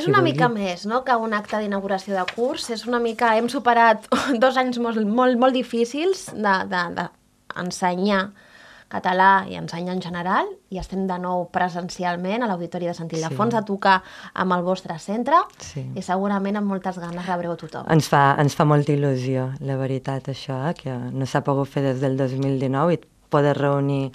[0.00, 1.00] és una mica més no?
[1.04, 2.68] que un acte d'inauguració de curs.
[2.70, 3.34] És una mica...
[3.36, 4.06] Hem superat
[4.44, 8.49] dos anys molt, molt, molt difícils d'ensenyar de, de
[8.90, 13.54] català i ensenyar en general i estem de nou presencialment a l'Auditori de Sant Ildefons
[13.54, 13.60] sí.
[13.60, 13.96] a tocar
[14.34, 15.84] amb el vostre centre sí.
[15.94, 17.86] i segurament amb moltes ganes rebreu tothom.
[17.92, 21.86] Ens fa, ens fa molta il·lusió, la veritat, això, eh, que no s'ha pogut fer
[21.86, 24.10] des del 2019 i poder reunir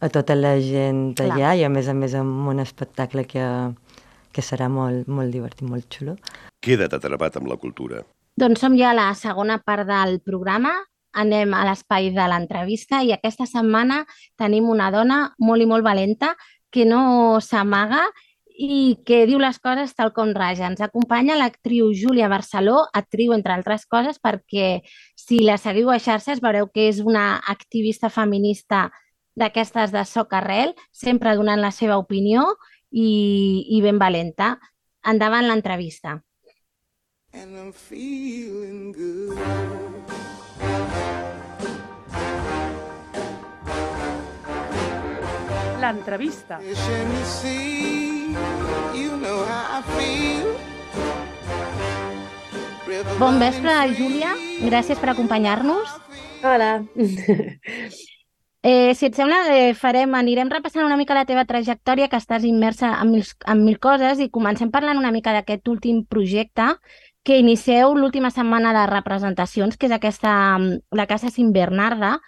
[0.00, 1.54] a tota la gent allà Clar.
[1.60, 3.44] i a més a més amb un espectacle que,
[4.32, 6.16] que serà molt, molt divertit, molt xulo.
[6.64, 8.02] Queda't atrapat amb la cultura.
[8.40, 10.74] Doncs som ja a la segona part del programa.
[11.14, 14.02] Anem a l'espai de l'entrevista i aquesta setmana
[14.40, 16.34] tenim una dona molt i molt valenta
[16.74, 18.02] que no s'amaga
[18.54, 20.68] i que diu les coses tal com raja.
[20.68, 24.82] Ens acompanya l'actriu Júlia Barceló, actriu entre altres coses, perquè
[25.18, 28.88] si la seguiu a xarxes veureu que és una activista feminista
[29.34, 32.46] d'aquestes de soc arrel, sempre donant la seva opinió
[32.90, 34.54] i, i ben valenta.
[35.04, 36.20] Endavant l'entrevista.
[37.34, 40.43] And I'm feeling good.
[45.84, 46.58] L'entrevista.
[53.18, 54.32] Bon vespre, Júlia.
[54.64, 55.94] Gràcies per acompanyar-nos.
[56.44, 56.72] Hola.
[58.64, 62.46] Eh, si et sembla, eh, farem, anirem repassant una mica la teva trajectòria, que estàs
[62.48, 66.70] immersa en mil, en mil coses, i comencem parlant una mica d'aquest últim projecte
[67.24, 72.18] que inicieu l'última setmana de representacions, que és aquesta, mm, la Casa Sin Bernarda,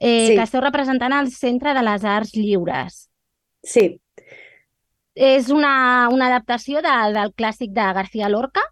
[0.00, 0.34] eh, sí.
[0.34, 3.06] que esteu representant al Centre de les Arts Lliures.
[3.62, 4.00] Sí.
[5.14, 8.64] És una, una adaptació de, del clàssic de García Lorca,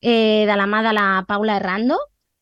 [0.00, 1.98] eh, de la mà de la Paula Errando,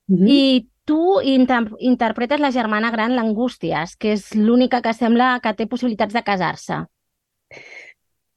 [0.08, 0.28] mm -hmm.
[0.28, 5.66] i tu inter interpretes la germana gran, l'Angústies, que és l'única que sembla que té
[5.66, 6.86] possibilitats de casar-se.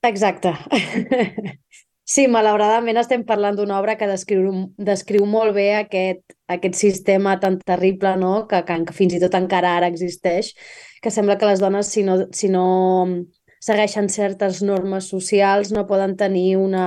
[0.01, 0.53] Exacte.
[2.05, 4.51] Sí, malauradament estem parlant d'una obra que descriu,
[4.89, 8.33] descriu molt bé aquest, aquest sistema tan terrible no?
[8.51, 10.51] que, que, fins i tot encara ara existeix,
[11.01, 12.67] que sembla que les dones, si no, si no
[13.65, 16.85] segueixen certes normes socials, no poden tenir una,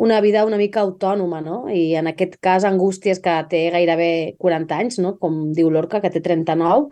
[0.00, 1.66] una vida una mica autònoma, no?
[1.68, 5.18] I en aquest cas, Angústies, que té gairebé 40 anys, no?
[5.20, 6.88] com diu l'Orca, que té 39,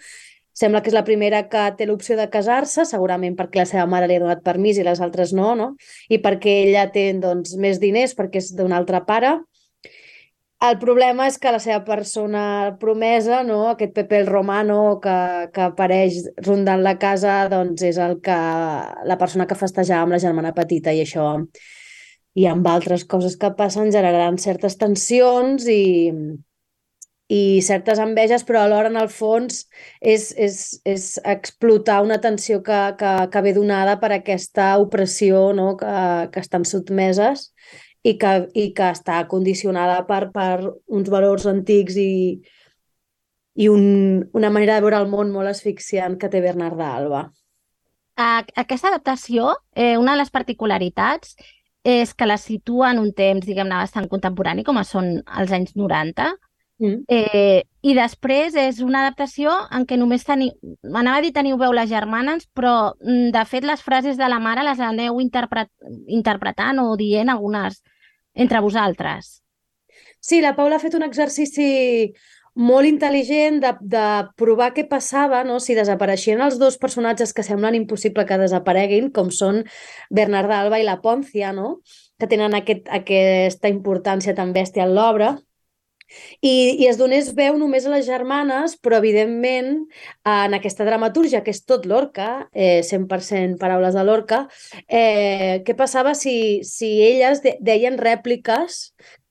[0.61, 4.09] sembla que és la primera que té l'opció de casar-se, segurament perquè la seva mare
[4.11, 5.71] li ha donat permís i les altres no, no?
[6.13, 9.39] I perquè ella té doncs, més diners perquè és d'un altre pare.
[10.61, 12.43] El problema és que la seva persona
[12.81, 13.63] promesa, no?
[13.71, 15.15] aquest Pepe Romano que,
[15.55, 18.37] que apareix rondant la casa, doncs és el que,
[19.09, 21.31] la persona que festejava amb la germana petita i això
[22.37, 25.81] i amb altres coses que passen generaran certes tensions i,
[27.31, 29.63] i certes enveges, però alhora en el fons
[30.03, 35.77] és, és, és explotar una tensió que, que, que ve donada per aquesta opressió no?
[35.79, 35.93] que,
[36.35, 37.53] que estan sotmeses
[38.03, 42.41] i que, i que està condicionada per, per uns valors antics i,
[43.55, 47.25] i un, una manera de veure el món molt asfixiant que té Bernarda Alba.
[48.21, 51.39] Aquesta adaptació, eh, una de les particularitats
[51.87, 56.27] és que la situa en un temps, diguem-ne, bastant contemporani, com són els anys 90,
[56.81, 57.05] mm.
[57.09, 60.51] eh, i després és una adaptació en què només teniu...
[60.91, 64.41] Anava a dir teniu veu les germanes, però mm, de fet les frases de la
[64.43, 65.71] mare les aneu interpret...
[66.09, 67.81] interpretant o dient algunes
[68.35, 69.41] entre vosaltres.
[70.21, 72.13] Sí, la Paula ha fet un exercici
[72.61, 74.07] molt intel·ligent de, de
[74.37, 75.61] provar què passava no?
[75.63, 79.63] si desapareixien els dos personatges que semblen impossible que desapareguin, com són
[80.11, 81.79] Bernarda Alba i la Pòncia, no?
[82.21, 85.39] que tenen aquest, aquesta importància tan bèstia en l'obra,
[86.41, 89.73] i, i es donés veu només a les germanes, però evidentment
[90.25, 94.45] en aquesta dramatúrgia, que és tot l'Orca, eh, 100% paraules de l'Orca,
[94.89, 98.87] eh, què passava si, si elles de, deien rèpliques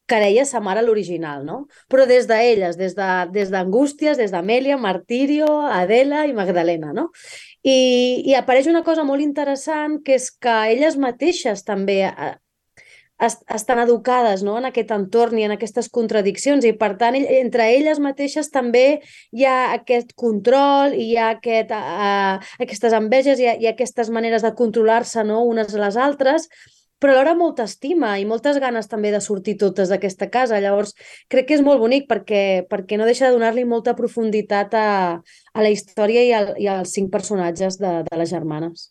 [0.10, 1.60] que deia sa mare l'original, no?
[1.88, 7.10] Però des d'elles, des d'Angústies, de, des d'Amèlia, Martirio, Adela i Magdalena, no?
[7.62, 12.34] I, I apareix una cosa molt interessant, que és que elles mateixes també eh,
[13.20, 14.58] estan educades no?
[14.60, 19.02] en aquest entorn i en aquestes contradiccions i per tant entre elles mateixes també
[19.36, 24.46] hi ha aquest control i hi ha aquest, uh, aquestes enveges i, i aquestes maneres
[24.46, 25.44] de controlar-se no?
[25.44, 26.48] unes a les altres
[27.00, 30.60] però alhora molta estima i moltes ganes també de sortir totes d'aquesta casa.
[30.60, 30.92] Llavors,
[31.32, 34.90] crec que és molt bonic perquè, perquè no deixa de donar-li molta profunditat a,
[35.24, 38.90] a la història i, al, i als cinc personatges de, de les germanes.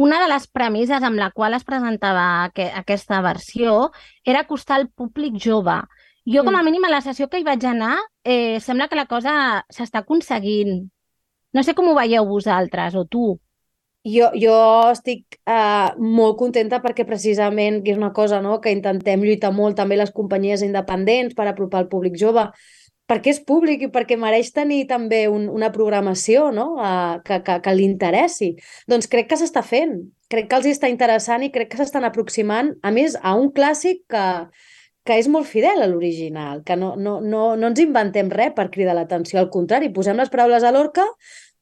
[0.00, 2.22] Una de les premisses amb la qual es presentava
[2.56, 3.90] que, aquesta versió
[4.24, 5.74] era acostar al públic jove.
[6.24, 9.04] Jo, com a mínim, a la sessió que hi vaig anar, eh, sembla que la
[9.10, 9.34] cosa
[9.68, 10.86] s'està aconseguint.
[11.52, 13.26] No sé com ho veieu vosaltres, o tu.
[14.08, 14.56] Jo, jo
[14.88, 19.76] estic uh, molt contenta perquè precisament que és una cosa no, que intentem lluitar molt
[19.76, 22.46] també les companyies independents per apropar al públic jove,
[23.10, 26.76] perquè és públic i perquè mereix tenir també un, una programació no?
[26.78, 28.52] uh, que, que, que li interessi.
[28.90, 29.96] Doncs crec que s'està fent,
[30.30, 34.04] crec que els està interessant i crec que s'estan aproximant, a més, a un clàssic
[34.14, 34.26] que,
[35.06, 38.70] que és molt fidel a l'original, que no, no, no, no ens inventem res per
[38.70, 41.06] cridar l'atenció, al contrari, posem les paraules a l'orca,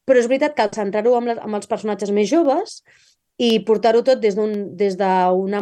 [0.09, 2.83] però és veritat que al centrar-ho amb, amb els personatges més joves
[3.39, 4.97] i portar-ho tot des d'una des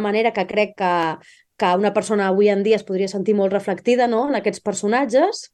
[0.03, 0.93] manera que crec que,
[1.61, 4.27] que una persona avui en dia es podria sentir molt reflectida no?
[4.29, 5.47] en aquests personatges,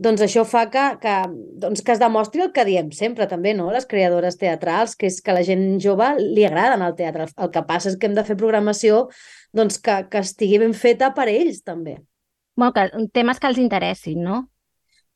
[0.00, 1.14] doncs això fa que, que,
[1.60, 3.68] doncs que es demostri el que diem sempre també, no?
[3.72, 7.28] les creadores teatrals, que és que la gent jove li agrada anar al teatre.
[7.36, 9.02] El que passa és que hem de fer programació
[9.56, 11.98] doncs que, que estigui ben feta per ells també.
[12.56, 14.40] Bueno, que, temes que els interessin, no?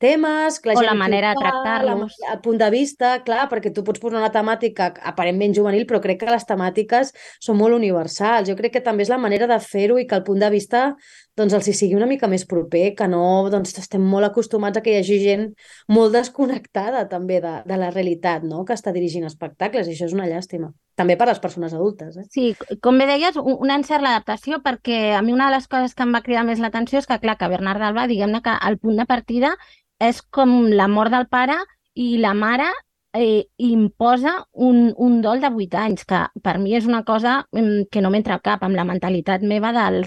[0.05, 2.21] Temes, que la o la manera de tractar-los.
[2.29, 6.21] A punt de vista, clar, perquè tu pots posar una temàtica aparentment juvenil, però crec
[6.23, 8.51] que les temàtiques són molt universals.
[8.51, 10.91] Jo crec que també és la manera de fer-ho i que el punt de vista
[11.39, 14.83] doncs els hi sigui una mica més proper, que no doncs, estem molt acostumats a
[14.85, 15.49] que hi hagi gent
[15.91, 18.63] molt desconnectada també de, de la realitat, no?
[18.65, 20.71] que està dirigint espectacles, i això és una llàstima.
[20.95, 22.17] També per a les persones adultes.
[22.21, 22.27] Eh?
[22.31, 26.07] Sí, com bé deies, un encert l'adaptació, perquè a mi una de les coses que
[26.07, 29.03] em va cridar més l'atenció és que, clar, que Bernard Alba, diguem-ne que el punt
[29.03, 29.57] de partida
[30.01, 31.57] és com la mort del pare
[31.95, 32.71] i la mare
[33.15, 37.87] eh, imposa un, un dol de 8 anys, que per mi és una cosa mm,
[37.91, 40.05] que no m'entra cap amb la mentalitat meva del,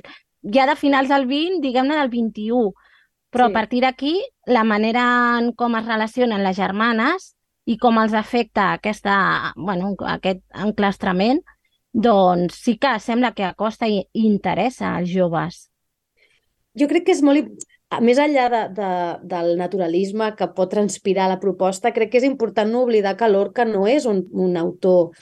[0.53, 2.73] ja de finals del 20, diguem-ne del 21.
[3.31, 3.51] Però sí.
[3.51, 4.13] a partir d'aquí,
[4.45, 7.33] la manera en com es relacionen les germanes
[7.67, 11.41] i com els afecta aquesta, bueno, aquest enclastrament,
[11.91, 15.65] doncs sí que sembla que acosta i interessa als joves.
[16.77, 17.49] Jo crec que és molt...
[18.03, 18.87] Més enllà de, de,
[19.31, 23.63] del naturalisme que pot transpirar la proposta, crec que és important no oblidar que Lorca
[23.65, 25.13] no és un, un autor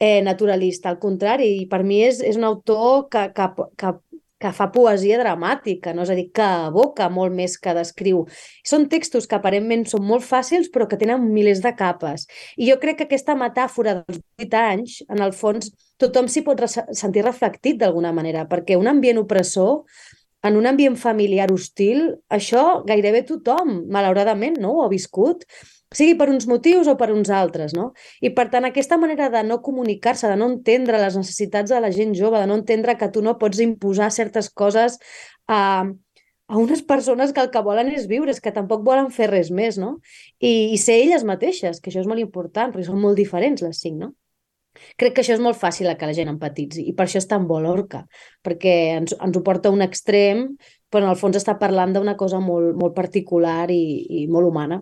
[0.00, 3.46] eh, naturalista, al contrari, i per mi és, és un autor que, que,
[3.78, 3.94] que
[4.40, 6.06] que fa poesia dramàtica, no?
[6.06, 8.22] és a dir, que evoca molt més que descriu.
[8.66, 12.24] Són textos que aparentment són molt fàcils però que tenen milers de capes.
[12.56, 15.68] I jo crec que aquesta metàfora dels 8 anys, en el fons,
[16.00, 19.82] tothom s'hi pot sentir reflectit d'alguna manera, perquè un ambient opressor
[20.42, 25.44] en un ambient familiar hostil, això gairebé tothom, malauradament, no ho ha viscut
[25.94, 27.90] sigui per uns motius o per uns altres, no?
[28.22, 31.90] I per tant, aquesta manera de no comunicar-se, de no entendre les necessitats de la
[31.94, 35.00] gent jove, de no entendre que tu no pots imposar certes coses
[35.50, 35.90] a,
[36.46, 39.50] a unes persones que el que volen és viure, és que tampoc volen fer res
[39.50, 39.96] més, no?
[40.38, 43.82] I, i ser elles mateixes, que això és molt important, perquè són molt diferents les
[43.82, 44.14] cinc, no?
[45.00, 47.26] Crec que això és molt fàcil a que la gent empatitzi i per això és
[47.30, 48.04] tan bo l'orca,
[48.46, 50.46] perquè ens, ens ho porta a un extrem,
[50.90, 53.82] però en el fons està parlant d'una cosa molt, molt particular i,
[54.22, 54.80] i molt humana.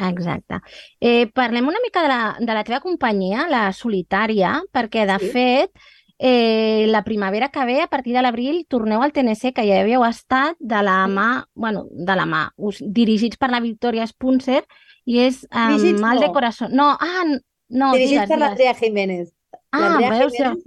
[0.00, 0.62] Exacte.
[0.98, 5.32] Eh, parlem una mica de la, de la teva companyia, la Solitària, perquè, de sí.
[5.34, 5.88] fet,
[6.18, 10.04] eh, la primavera que ve, a partir de l'abril, torneu al TNC, que ja havíeu
[10.08, 14.62] estat de la mà, bueno, de la mà, us, dirigits per la Victoria Spunser,
[15.08, 16.26] i és um, Mal no.
[16.26, 16.74] de Corazón.
[16.76, 17.24] No, ah,
[17.70, 19.32] no, dirigits digues, per l'Andrea Jiménez.
[19.72, 20.32] Ah, veus?
[20.34, 20.64] Jiménez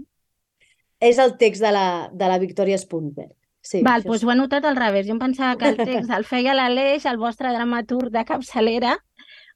[1.04, 3.34] és el text de la, de la Victoria Spunberg.
[3.64, 4.26] Sí, Val, doncs sí.
[4.28, 5.06] ho he notat al revés.
[5.08, 8.97] Jo em pensava que el text el feia l'Aleix, el vostre dramaturg de capçalera.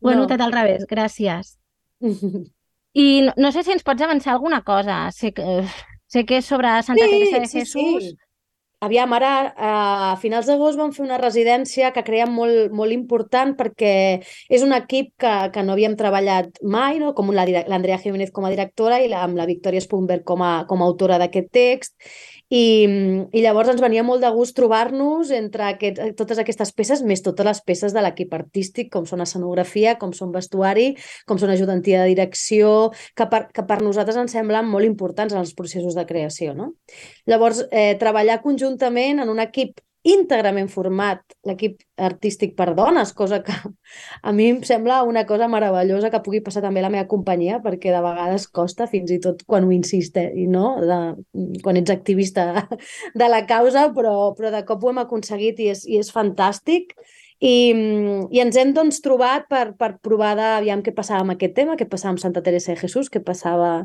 [0.02, 0.26] Ho he No.
[0.26, 1.56] notat al revés, gràcies.
[2.98, 5.10] I no, no sé si ens pots avançar alguna cosa.
[5.12, 5.64] Sé que,
[6.08, 8.12] sé que és sobre Santa Teresa de Jesús.
[8.86, 9.70] Aviam, ara a
[10.22, 13.94] finals d'agost vam fer una residència que creiem molt, molt important perquè
[14.54, 17.16] és un equip que, que no havíem treballat mai, no?
[17.18, 20.84] com l'Andrea Jiménez com a directora i la, amb la Victoria Spunberg com a, com
[20.84, 21.96] a autora d'aquest text.
[22.48, 22.64] I,
[23.36, 27.48] I llavors ens venia molt de gust trobar-nos entre aquest, totes aquestes peces, més totes
[27.48, 30.94] les peces de l'equip artístic, com són escenografia, com són vestuari,
[31.28, 35.44] com són ajudantia de direcció, que per, que per nosaltres ens semblen molt importants en
[35.44, 36.56] els processos de creació.
[36.56, 36.72] No?
[37.28, 43.54] Llavors, eh, treballar conjuntament en un equip íntegrament format, l'equip artístic per dones, cosa que
[44.22, 47.60] a mi em sembla una cosa meravellosa que pugui passar també a la meva companyia,
[47.64, 50.78] perquè de vegades costa, fins i tot quan ho insiste, i no?
[50.80, 51.00] De,
[51.66, 52.68] quan ets activista
[53.22, 56.96] de la causa, però, però de cop ho hem aconseguit i és, i és fantàstic.
[57.38, 57.70] I,
[58.34, 61.76] I ens hem doncs, trobat per, per provar de, aviam què passava amb aquest tema,
[61.78, 63.84] què passava amb Santa Teresa de Jesús, què passava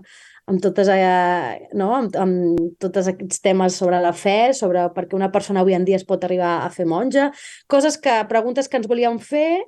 [0.51, 1.93] amb, totes, eh, no?
[1.97, 5.86] amb, amb tots aquests temes sobre la fe, sobre per què una persona avui en
[5.88, 7.30] dia es pot arribar a fer monja,
[7.70, 9.62] coses que, preguntes que ens volíem fer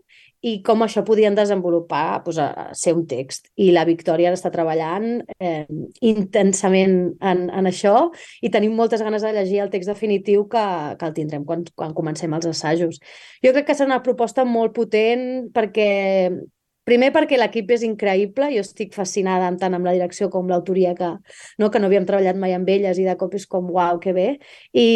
[0.44, 3.48] i com això podien desenvolupar doncs, a ser un text.
[3.56, 5.64] I la Victòria està treballant eh,
[6.04, 8.10] intensament en, en això
[8.44, 10.64] i tenim moltes ganes de llegir el text definitiu que,
[11.00, 13.00] que el tindrem quan, quan comencem els assajos.
[13.44, 15.88] Jo crec que serà una proposta molt potent perquè
[16.84, 21.10] Primer perquè l'equip és increïble, jo estic fascinada tant amb la direcció com l'autoria que,
[21.58, 24.12] no, que no havíem treballat mai amb elles i de cop és com, uau, que
[24.12, 24.26] bé.
[24.76, 24.86] I,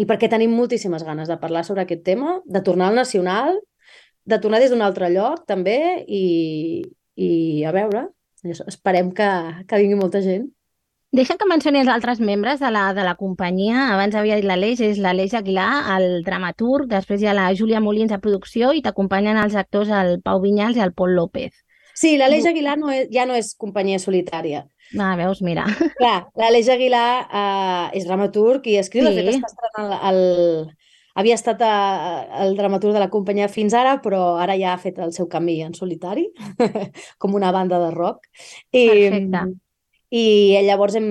[0.00, 3.60] i perquè tenim moltíssimes ganes de parlar sobre aquest tema, de tornar al nacional,
[4.24, 5.78] de tornar des d'un altre lloc també
[6.08, 6.24] i,
[7.14, 7.30] i
[7.68, 8.06] a veure,
[8.56, 9.30] esperem que,
[9.68, 10.48] que vingui molta gent.
[11.16, 13.86] Deixa que mencioni els altres membres de la, de la companyia.
[13.94, 18.12] Abans havia dit l'Aleix, és l'Aleix Aguilar, el dramaturg, després hi ha la Júlia Molins
[18.12, 21.54] a producció i t'acompanyen els actors el Pau Vinyals i el Pol López.
[21.96, 24.66] Sí, l'Aleix Aguilar no és, ja no és companyia solitària.
[25.00, 25.64] Ah, veus, mira.
[26.02, 29.16] Clar, l'Aleix Aguilar uh, és dramaturg i escriu, sí.
[29.16, 33.48] de fet està estrenant el, el, havia estat a, a, el dramaturg de la companyia
[33.48, 36.28] fins ara, però ara ja ha fet el seu camí en solitari,
[37.22, 38.28] com una banda de rock.
[38.68, 39.48] I, Perfecte.
[40.14, 41.06] I llavors hem,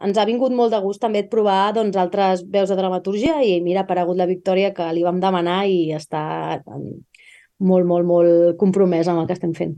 [0.00, 3.82] ens ha vingut molt de gust també provar doncs, altres veus de dramatúrgia i mira,
[3.82, 9.20] ha aparegut la Victòria que li vam demanar i està molt, molt, molt compromès amb
[9.20, 9.76] el que estem fent.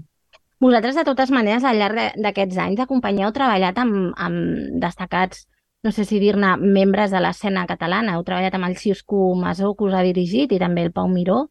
[0.61, 5.47] Vosaltres, de totes maneres, al llarg d'aquests anys heu treballat amb, amb destacats
[5.83, 8.16] no sé si dir-ne membres de l'escena catalana.
[8.16, 11.47] Heu treballat amb el Xisco Masó, que us ha dirigit, i també el Pau Miró.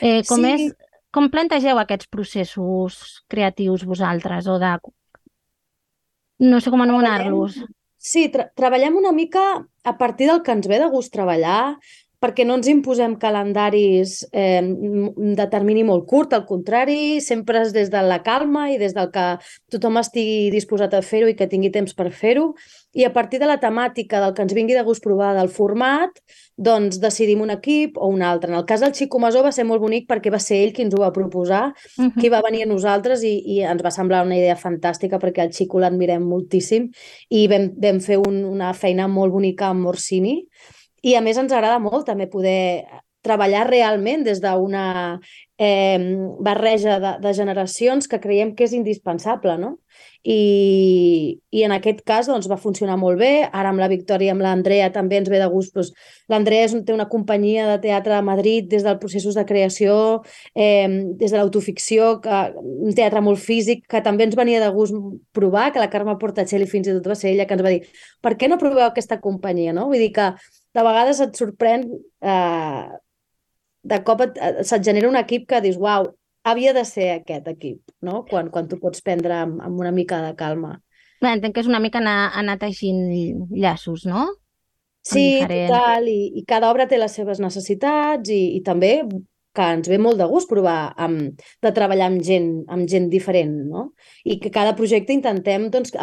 [0.00, 0.52] Eh, com, Sí.
[0.52, 0.74] és,
[1.10, 4.46] com plantegeu aquests processos creatius vosaltres?
[4.46, 4.78] O de...
[6.38, 7.60] No sé com anomenar-los.
[7.96, 9.42] Sí, tra treballem una mica
[9.84, 11.78] a partir del que ens ve de gust treballar,
[12.22, 17.90] perquè no ens imposem calendaris eh, de termini molt curt, al contrari, sempre és des
[17.92, 19.26] de la calma i des del que
[19.72, 22.54] tothom estigui disposat a fer-ho i que tingui temps per fer-ho.
[22.96, 26.16] I a partir de la temàtica, del que ens vingui de gust provar del format,
[26.56, 28.50] doncs decidim un equip o un altre.
[28.50, 30.86] En el cas del Xico Masó va ser molt bonic perquè va ser ell qui
[30.86, 32.20] ens ho va proposar, Uh -huh.
[32.20, 35.52] qui va venir a nosaltres i, i ens va semblar una idea fantàstica perquè el
[35.52, 36.90] Xico l'admirem moltíssim
[37.28, 40.46] i vam, vam fer un, una feina molt bonica amb Orsini
[41.06, 42.84] i a més ens agrada molt també poder
[43.26, 45.18] treballar realment des d'una
[45.58, 45.98] eh,
[46.46, 49.72] barreja de, de generacions que creiem que és indispensable, no?
[50.22, 53.30] I, i en aquest cas doncs, va funcionar molt bé.
[53.50, 55.74] Ara amb la Victòria amb l'Andrea també ens ve de gust.
[55.74, 55.90] Doncs,
[56.30, 59.96] L'Andrea un- té una companyia de teatre a Madrid des dels processos de creació,
[60.54, 60.86] eh,
[61.18, 64.94] des de l'autoficció, que- un teatre molt físic, que també ens venia de gust
[65.32, 67.82] provar, que la Carme Portacelli fins i tot va ser ella que ens va dir
[68.22, 69.86] per què no proveu aquesta companyia, no?
[69.90, 70.32] Vull dir que
[70.76, 71.86] de vegades et sorprèn
[72.20, 72.86] eh,
[73.86, 76.10] de cop et, et- se't genera un equip que dius, uau,
[76.46, 78.24] havia de ser aquest equip, no?
[78.30, 80.76] Quan, quan tu pots prendre amb, amb una mica de calma.
[81.22, 83.00] Bé, entenc que és una mica anar, anar teixint
[83.56, 84.26] llaços, no?
[85.06, 85.70] Sí, diferent.
[85.70, 88.98] total, i, i cada obra té les seves necessitats i, i també
[89.56, 93.54] que ens ve molt de gust provar amb, de treballar amb gent, amb gent diferent,
[93.70, 93.86] no?
[94.28, 95.94] I que cada projecte intentem doncs,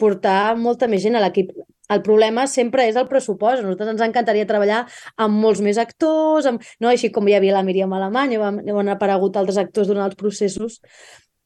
[0.00, 1.52] portar molta més gent a l'equip.
[1.92, 3.60] El problema sempre és el pressupost.
[3.60, 4.84] A nosaltres ens encantaria treballar
[5.22, 6.90] amb molts més actors, amb, no?
[6.90, 10.80] així com hi havia la Míriam Alemany, on han aparegut altres actors durant els processos,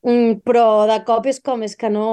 [0.01, 2.05] Mm, però de cop és com és que no,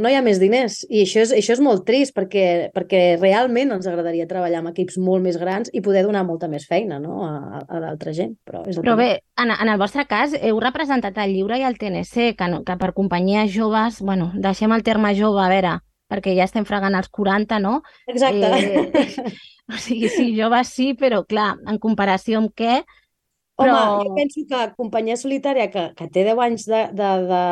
[0.00, 3.74] no hi ha més diners i això és, això és molt trist perquè, perquè realment
[3.76, 7.18] ens agradaria treballar amb equips molt més grans i poder donar molta més feina no?
[7.26, 8.38] a, a d'altra gent.
[8.48, 11.68] Però, és el Però bé, en, en el vostre cas, heu representat el lliure i
[11.68, 15.76] el TNC, que, no, que per companyies joves, bueno, deixem el terme jove, a veure,
[16.10, 17.80] perquè ja estem fregant els 40, no?
[18.10, 18.50] Exacte.
[18.58, 19.34] Eh,
[19.72, 22.80] o sigui, sí, joves sí, però clar, en comparació amb què?
[23.60, 27.42] Home, però- jo penso que companyia solitària que, que té 10 anys de, de, de...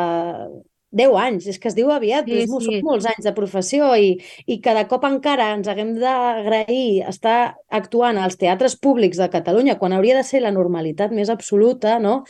[0.91, 2.65] 10 anys, és que es diu aviat, Sí, però sí.
[2.65, 4.15] són molts anys de professió i,
[4.49, 9.93] i cada cop encara ens haguem d'agrair estar actuant als teatres públics de Catalunya quan
[9.93, 12.23] hauria de ser la normalitat més absoluta, no?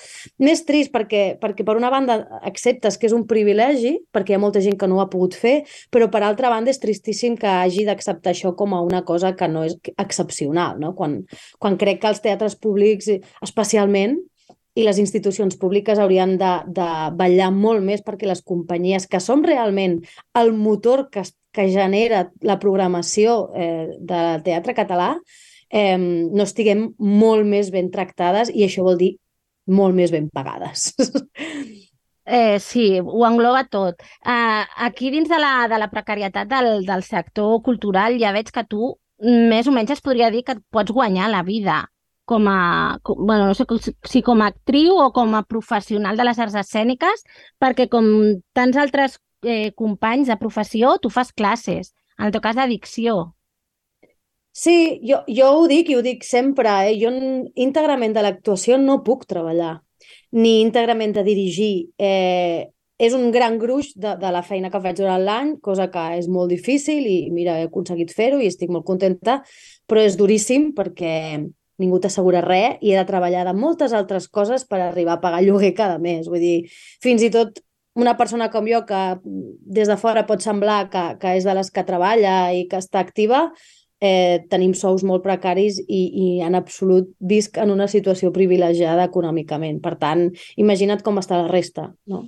[0.44, 4.44] Més trist perquè, perquè per una banda acceptes que és un privilegi, perquè hi ha
[4.44, 7.48] molta gent que no ho ha pogut fer, però per altra banda és tristíssim que
[7.48, 10.94] hagi d'acceptar això com a una cosa que no és excepcional, no?
[11.00, 11.22] Quan,
[11.60, 13.08] quan crec que els teatres públics,
[13.46, 14.20] especialment,
[14.80, 16.88] i les institucions públiques haurien de, de
[17.20, 20.00] vetllar molt més perquè les companyies, que som realment
[20.40, 21.26] el motor que,
[21.56, 25.12] que genera la programació eh, del teatre català,
[25.70, 29.14] eh, no estiguem molt més ben tractades i això vol dir
[29.70, 30.94] molt més ben pagades.
[32.30, 34.04] Eh, sí, ho engloba tot.
[34.22, 38.62] Uh, aquí dins de la, de la precarietat del, del sector cultural ja veig que
[38.70, 38.92] tu
[39.50, 41.80] més o menys es podria dir que et pots guanyar la vida
[42.30, 43.66] com a, com, bueno, no sé
[44.06, 47.26] si com a actriu o com a professional de les arts escèniques,
[47.58, 48.06] perquè com
[48.54, 53.34] tants altres eh, companys de professió, tu fas classes, en el teu cas d'addicció.
[54.54, 56.98] Sí, jo, jo ho dic i ho dic sempre, eh?
[57.02, 57.10] jo
[57.56, 59.80] íntegrament de l'actuació no puc treballar,
[60.38, 61.74] ni íntegrament de dirigir.
[61.98, 62.68] Eh,
[63.00, 66.28] és un gran gruix de, de la feina que faig durant l'any, cosa que és
[66.28, 69.40] molt difícil i mira, he aconseguit fer-ho i estic molt contenta,
[69.88, 71.16] però és duríssim perquè
[71.80, 75.42] ningú t'assegura res i he de treballar de moltes altres coses per arribar a pagar
[75.46, 76.28] lloguer cada mes.
[76.28, 76.56] Vull dir,
[77.04, 77.62] fins i tot
[78.00, 81.72] una persona com jo que des de fora pot semblar que, que és de les
[81.72, 83.50] que treballa i que està activa,
[84.00, 89.82] eh, tenim sous molt precaris i, i en absolut visc en una situació privilegiada econòmicament.
[89.84, 92.28] Per tant, imagina't com està la resta, no?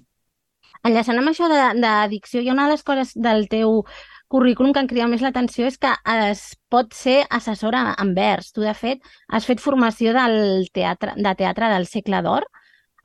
[0.82, 3.84] Enllaçant amb això d'addicció, hi ha una de les coses del teu
[4.32, 5.92] currículum que em crida més l'atenció és que
[6.32, 8.54] es pot ser assessora en vers.
[8.56, 12.48] Tu, de fet, has fet formació del teatre, de teatre del segle d'or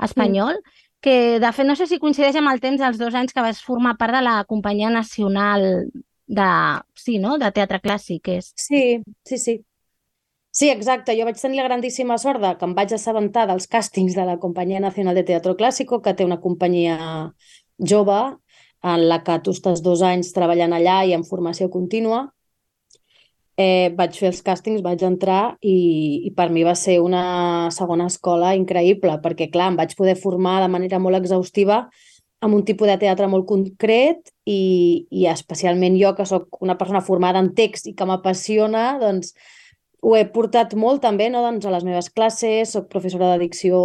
[0.06, 0.60] espanyol,
[1.02, 3.62] que, de fet, no sé si coincideix amb el temps dels dos anys que vas
[3.62, 5.86] formar part de la Companyia Nacional
[6.26, 6.50] de,
[6.98, 7.36] sí, no?
[7.42, 8.30] de teatre clàssic.
[8.38, 8.52] És.
[8.58, 9.58] Sí, sí, sí.
[10.56, 11.12] Sí, exacte.
[11.18, 14.38] Jo vaig tenir la grandíssima sort de que em vaig assabentar dels càstings de la
[14.40, 16.96] Companyia Nacional de Teatro Clásico, que té una companyia
[17.76, 18.20] jove
[18.86, 22.26] en la que tu estàs dos anys treballant allà i en formació contínua.
[23.56, 25.76] Eh, vaig fer els càstings, vaig entrar i,
[26.28, 30.58] i per mi va ser una segona escola increïble, perquè clar, em vaig poder formar
[30.62, 31.86] de manera molt exhaustiva
[32.44, 37.00] amb un tipus de teatre molt concret i, i especialment jo, que sóc una persona
[37.00, 39.32] formada en text i que m'apassiona, doncs
[40.04, 41.40] ho he portat molt també no?
[41.44, 43.78] doncs, a les meves classes, soc professora de dicció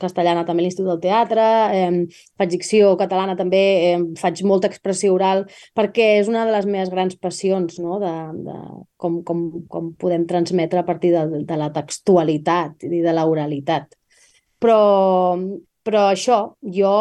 [0.00, 5.14] castellana també a l'Institut del Teatre, eh, faig dicció catalana també, eh, faig molta expressió
[5.14, 5.44] oral,
[5.76, 8.00] perquè és una de les meves grans passions, no?
[8.02, 8.14] de,
[8.48, 8.56] de
[9.00, 13.94] com, com, com podem transmetre a partir de, de la textualitat i de l'oralitat.
[14.60, 14.80] Però,
[15.86, 16.40] però això,
[16.74, 16.96] jo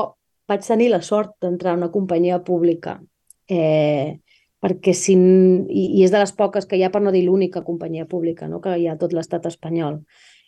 [0.47, 2.99] vaig tenir la sort d'entrar en una companyia pública
[3.47, 4.19] eh,
[4.65, 7.61] perquè si, i, i és de les poques que hi ha, per no dir l'única
[7.67, 8.61] companyia pública, no?
[8.63, 10.01] que hi ha tot l'estat espanyol.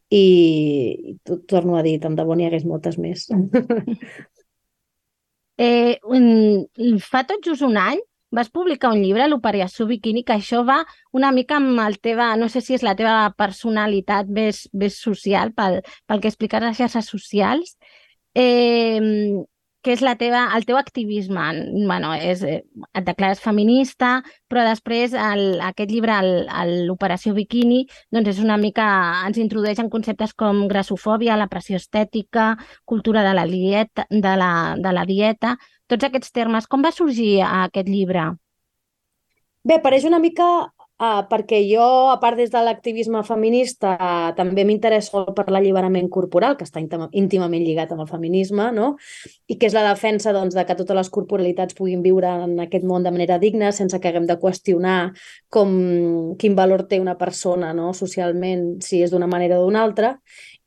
[0.09, 0.23] I,
[1.11, 3.27] i to- torno a dir, tant de bo n'hi hagués moltes més.
[5.57, 6.67] Eh, un-
[7.01, 7.99] fa tot just un any
[8.37, 10.81] vas publicar un llibre, l'Operació Bikini, que això va
[11.15, 15.53] una mica amb el teva, no sé si és la teva personalitat més, més social,
[15.57, 17.77] pel, pel que expliques les xarxes socials,
[18.35, 18.99] eh,
[19.87, 21.43] que és la teva, el teu activisme.
[21.87, 22.59] Bueno, és, eh,
[22.91, 24.17] et declares feminista,
[24.51, 26.17] però després el, aquest llibre,
[26.89, 28.87] l'Operació Bikini, doncs és una mica,
[29.29, 34.51] ens introdueix en conceptes com grassofòbia, la pressió estètica, cultura de la dieta, de la,
[34.75, 35.55] de la dieta,
[35.87, 36.67] tots aquests termes.
[36.67, 38.33] Com va sorgir aquest llibre?
[39.63, 40.67] Bé, pareix una mica
[40.99, 46.57] uh, perquè jo, a part des de l'activisme feminista, uh, també m'interesso per l'alliberament corporal,
[46.57, 48.95] que està íntima- íntimament lligat amb el feminisme, no?
[49.47, 52.85] i que és la defensa doncs, de que totes les corporalitats puguin viure en aquest
[52.85, 55.13] món de manera digna, sense que haguem de qüestionar
[55.49, 57.93] com, quin valor té una persona no?
[57.93, 60.17] socialment, si és d'una manera o d'una altra.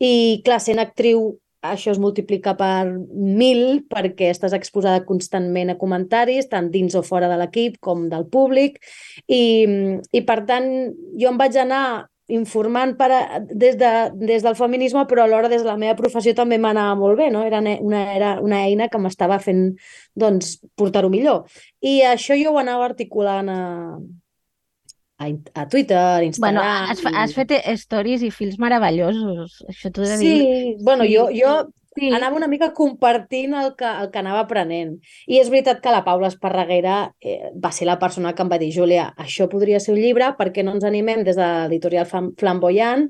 [0.00, 6.48] I, clar, sent actriu això es multiplica per mil perquè estàs exposada constantment a comentaris,
[6.48, 8.80] tant dins o fora de l'equip com del públic,
[9.28, 9.42] i,
[10.12, 10.70] i per tant
[11.20, 11.84] jo em vaig anar
[12.30, 16.32] informant per a, des, de, des del feminisme, però alhora des de la meva professió
[16.38, 17.42] també m'anava molt bé, no?
[17.46, 19.72] Era una, era una eina que m'estava fent
[20.14, 21.44] doncs, portar-ho millor.
[21.82, 23.60] I això jo ho anava articulant a,
[25.20, 26.88] a, a Twitter, a Bueno, Instagram...
[26.90, 30.32] has, fa- has fet stories i fils meravellosos, això t'ho he de dir.
[30.40, 31.14] Sí, bueno, Sí.
[31.14, 31.52] jo, jo
[31.96, 32.06] Sí.
[32.14, 34.92] anava una mica compartint el que, el que anava aprenent.
[35.26, 38.58] I és veritat que la Paula Esparreguera eh, va ser la persona que em va
[38.62, 42.06] dir Júlia, això podria ser un llibre, per què no ens animem des de l'editorial
[42.06, 43.08] Flam- Flamboyant?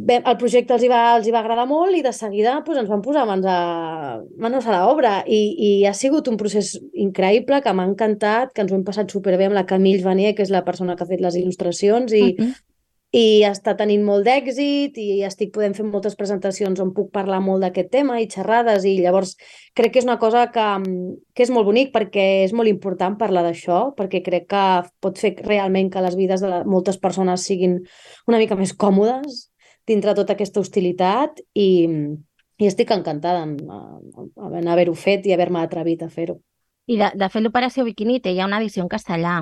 [0.00, 2.78] Bé, el projecte els hi, va, els hi va agradar molt i de seguida doncs,
[2.80, 3.56] ens van posar mans a,
[4.40, 5.18] manos a l'obra.
[5.26, 9.12] I, i ha sigut un procés increïble que m'ha encantat, que ens ho hem passat
[9.12, 12.22] superbé amb la Camille Vanier, que és la persona que ha fet les il·lustracions i,
[12.38, 12.54] Mhm.
[13.12, 17.60] i està tenint molt d'èxit i estic podent fer moltes presentacions on puc parlar molt
[17.60, 18.86] d'aquest tema i xerrades.
[18.86, 19.36] I llavors
[19.74, 20.66] crec que és una cosa que,
[21.34, 24.64] que és molt bonic perquè és molt important parlar d'això perquè crec que
[25.02, 27.80] pot fer realment que les vides de moltes persones siguin
[28.28, 29.49] una mica més còmodes
[29.90, 31.68] dintre tota aquesta hostilitat i,
[32.60, 34.32] i estic encantada en, en,
[34.62, 36.38] en haver-ho fet i haver-me atrevit a fer-ho.
[36.90, 39.40] I de, de fet, l'Operació Bikini té ja una edició en castellà.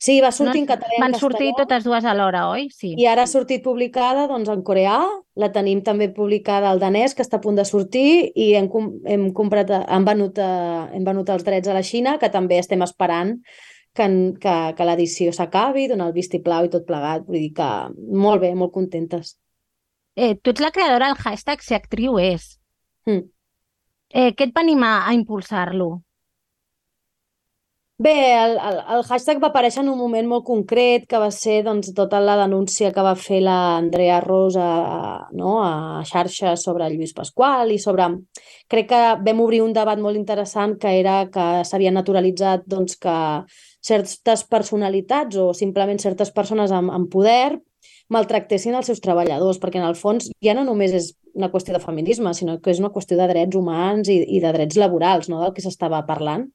[0.00, 0.70] Sí, va sortir en No?
[0.72, 1.58] català en Van sortir castellà.
[1.60, 2.64] totes dues alhora, oi?
[2.74, 2.94] Sí.
[2.98, 4.96] I ara ha sortit publicada doncs, en coreà,
[5.38, 8.66] la tenim també publicada al danès, que està a punt de sortir, i hem,
[9.06, 12.82] hem, comprat, hem, venut, a, hem venut els drets a la Xina, que també estem
[12.82, 13.36] esperant
[13.96, 14.08] que,
[14.42, 17.26] que, que l'edició s'acabi, donar el vistiplau i tot plegat.
[17.28, 17.70] Vull dir que
[18.24, 19.36] molt bé, molt contentes.
[20.14, 22.54] Eh, tu ets la creadora del hashtag Ser actriu és.
[23.06, 23.24] Mm.
[24.14, 25.94] Eh, què et va animar a impulsar-lo?
[27.96, 31.60] Bé, el, el, el hashtag va aparèixer en un moment molt concret, que va ser
[31.62, 34.64] doncs, tota la denúncia que va fer l'Andrea Rosa
[35.38, 38.08] no, a xarxes sobre Lluís Pasqual i sobre...
[38.70, 43.16] Crec que vam obrir un debat molt interessant que era que s'havia naturalitzat doncs, que
[43.84, 47.58] certes personalitats o simplement certes persones amb, amb poder
[48.12, 51.82] maltractessin els seus treballadors, perquè en el fons ja no només és una qüestió de
[51.82, 55.40] feminisme, sinó que és una qüestió de drets humans i, i de drets laborals, no?,
[55.42, 56.48] del que s'estava parlant.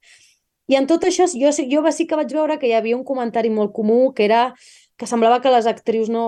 [0.69, 3.49] I en tot això, jo, jo sí que vaig veure que hi havia un comentari
[3.49, 4.53] molt comú, que era
[4.99, 6.25] que semblava que les actrius no...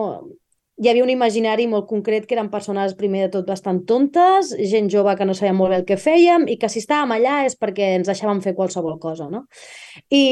[0.81, 4.87] Hi havia un imaginari molt concret que eren persones, primer de tot, bastant tontes, gent
[4.89, 7.53] jove que no sabia molt bé el que fèiem i que si estàvem allà és
[7.59, 9.43] perquè ens deixàvem fer qualsevol cosa, no?
[10.09, 10.23] I,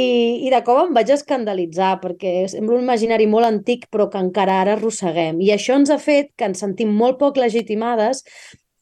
[0.47, 4.57] i de cop em vaig escandalitzar perquè sembla un imaginari molt antic però que encara
[4.63, 5.37] ara arrosseguem.
[5.37, 8.25] I això ens ha fet que ens sentim molt poc legitimades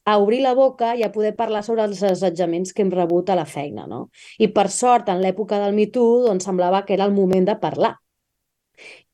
[0.08, 3.36] a obrir la boca i a poder parlar sobre els assetjaments que hem rebut a
[3.36, 3.92] la feina.
[3.92, 4.06] No?
[4.40, 7.60] I per sort, en l'època del Me Too, doncs, semblava que era el moment de
[7.60, 7.98] parlar.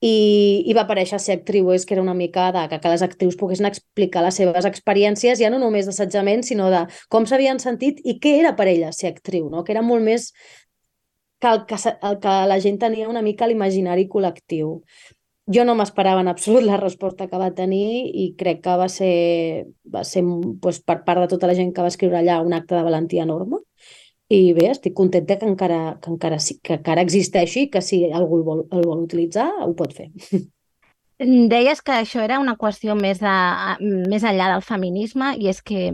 [0.04, 3.06] I, i va aparèixer ser actriu, és que era una mica de que, que les
[3.06, 8.04] actrius poguessin explicar les seves experiències, ja no només d'assetjament, sinó de com s'havien sentit
[8.04, 9.64] i què era per elles ser actriu, no?
[9.64, 10.32] que era molt més
[11.44, 11.76] que el que,
[12.10, 14.78] el que la gent tenia una mica l'imaginari col·lectiu
[15.52, 19.66] jo no m'esperava en absolut la resposta que va tenir i crec que va ser,
[19.84, 22.76] va ser doncs, per part de tota la gent que va escriure allà un acte
[22.76, 23.60] de valentia enorme.
[24.32, 28.46] I bé, estic contenta que encara, que encara, que encara existeixi, que si algú el
[28.48, 30.10] vol, el vol utilitzar, ho pot fer.
[31.20, 33.34] Deies que això era una qüestió més, de,
[34.10, 35.92] més enllà del feminisme i és que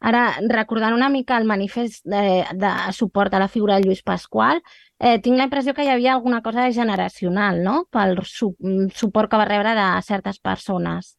[0.00, 4.62] ara, recordant una mica el manifest de, de suport a la figura de Lluís Pasqual,
[4.98, 9.30] eh, tinc la impressió que hi havia alguna cosa generacional, no?, pel su mm, suport
[9.30, 11.16] que va rebre de certes persones.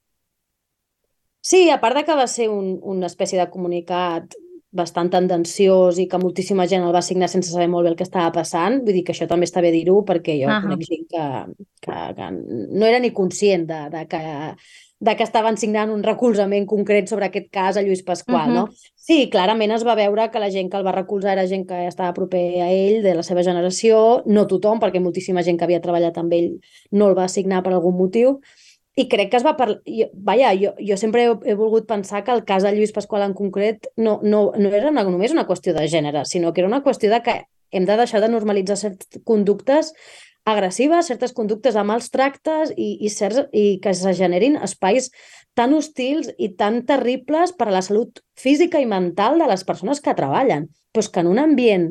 [1.45, 4.33] Sí, a part de que va ser un, una espècie de comunicat
[4.75, 8.07] bastant tendenciós i que moltíssima gent el va signar sense saber molt bé el que
[8.07, 8.81] estava passant.
[8.85, 10.61] Vull dir que això també està bé dir-ho perquè jo uh -huh.
[10.63, 11.25] conec gent que,
[11.81, 12.31] que, que
[12.79, 14.21] no era ni conscient de, de que
[15.05, 18.67] de que estaven signant un recolzament concret sobre aquest cas a Lluís Pasqual, uh -huh.
[18.67, 18.69] no?
[18.95, 21.87] Sí, clarament es va veure que la gent que el va recolzar era gent que
[21.87, 25.81] estava proper a ell, de la seva generació, no tothom, perquè moltíssima gent que havia
[25.81, 26.59] treballat amb ell
[26.91, 28.39] no el va signar per algun motiu,
[28.95, 29.81] i crec que es va parlar...
[30.13, 33.35] Vaja, jo, jo sempre he, he volgut pensar que el cas de Lluís Pasqual en
[33.35, 36.83] concret no, no, no era una, només una qüestió de gènere, sinó que era una
[36.83, 37.41] qüestió de que
[37.75, 39.91] hem de deixar de normalitzar certes conductes
[40.45, 45.09] agressives, certes conductes de mals tractes i, i, certs, i que es generin espais
[45.57, 50.03] tan hostils i tan terribles per a la salut física i mental de les persones
[50.03, 50.69] que treballen.
[50.93, 51.89] Però que en un ambient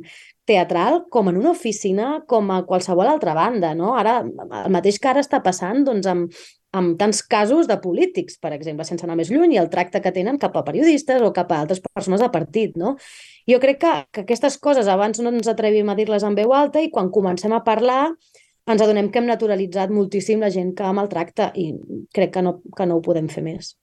[0.49, 3.95] teatral, com en una oficina, com a qualsevol altra banda, no?
[3.97, 6.45] Ara, el mateix que ara està passant doncs, amb,
[6.75, 10.13] amb tants casos de polítics, per exemple, sense anar més lluny, i el tracte que
[10.15, 12.97] tenen cap a periodistes o cap a altres persones de partit, no?
[13.51, 16.83] Jo crec que, que aquestes coses abans no ens atrevim a dir-les en veu alta
[16.83, 18.03] i quan comencem a parlar
[18.65, 21.71] ens adonem que hem naturalitzat moltíssim la gent que maltracta i
[22.17, 23.75] crec que no, que no ho podem fer més.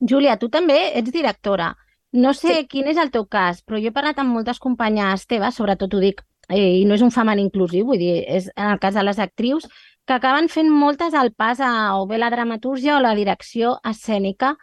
[0.00, 1.72] Júlia, tu també ets directora.
[2.12, 2.66] No sé sí.
[2.72, 6.00] quin és el teu cas, però jo he parlat amb moltes companyes teves, sobretot ho
[6.02, 9.04] dic, eh, i no és un femení inclusiu, vull dir, és en el cas de
[9.04, 9.68] les actrius,
[10.08, 14.54] que acaben fent moltes al pas a o bé la dramatúrgia o la direcció escènica.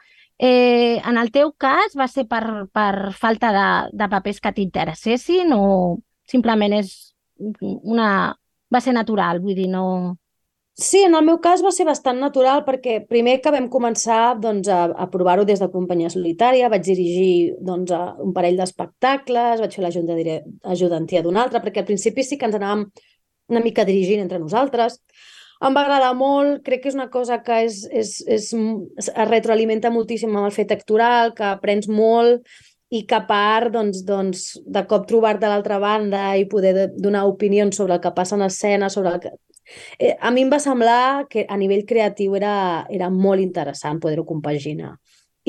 [0.42, 5.54] Eh, en el teu cas va ser per, per falta de, de papers que t'interessessin
[5.56, 5.64] o
[6.28, 6.92] simplement és
[7.38, 8.10] una,
[8.74, 9.86] va ser natural, vull dir, no...
[10.76, 14.68] Sí, en el meu cas va ser bastant natural perquè primer que vam començar doncs,
[14.68, 19.78] a, a provar-ho des de companyia solitària, vaig dirigir doncs, a un parell d'espectacles, vaig
[19.78, 22.90] fer l'ajudantia d'un altre, perquè al principi sí que ens anàvem
[23.54, 25.00] una mica dirigint entre nosaltres.
[25.66, 28.52] Em va agradar molt, crec que és una cosa que és, és, és,
[29.02, 32.46] es retroalimenta moltíssim amb el fet actoral, que aprens molt,
[32.94, 37.26] i que a part, doncs, doncs, de cop trobar-te a l'altra banda i poder donar
[37.32, 39.34] opinions sobre el que passa en escena, sobre el que...
[39.98, 44.28] Eh, a mi em va semblar que a nivell creatiu era, era molt interessant poder-ho
[44.28, 44.94] compaginar.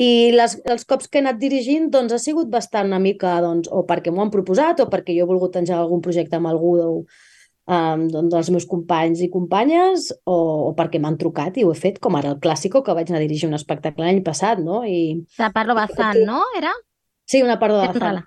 [0.01, 3.69] I les, els cops que he anat dirigint doncs, ha sigut bastant una mica doncs,
[3.69, 6.73] o perquè m'ho han proposat o perquè jo he volgut engegar algun projecte amb algú
[6.81, 6.91] o,
[7.67, 10.37] um, doncs, dels meus companys i companyes o,
[10.69, 13.21] o perquè m'han trucat i ho he fet, com ara el Clàssico, que vaig anar
[13.21, 14.83] a dirigir un espectacle l'any passat, no?
[14.87, 15.27] I...
[15.37, 16.41] De Parlo Bazán, no?
[16.57, 16.73] Era?
[17.27, 18.25] Sí, una la sala.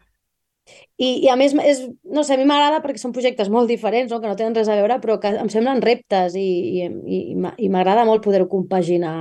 [1.01, 4.12] I, I a més, és, no sé, a mi m'agrada perquè són projectes molt diferents,
[4.12, 4.20] no?
[4.20, 6.49] que no tenen res a veure, però que em semblen reptes i,
[6.84, 7.20] i, i,
[7.64, 9.14] i m'agrada molt poder-ho compaginar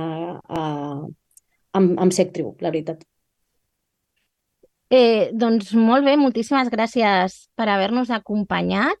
[0.44, 0.64] a,
[1.80, 3.02] amb, amb ser actriu, la veritat.
[4.90, 8.98] Eh, doncs molt bé, moltíssimes gràcies per haver-nos acompanyat.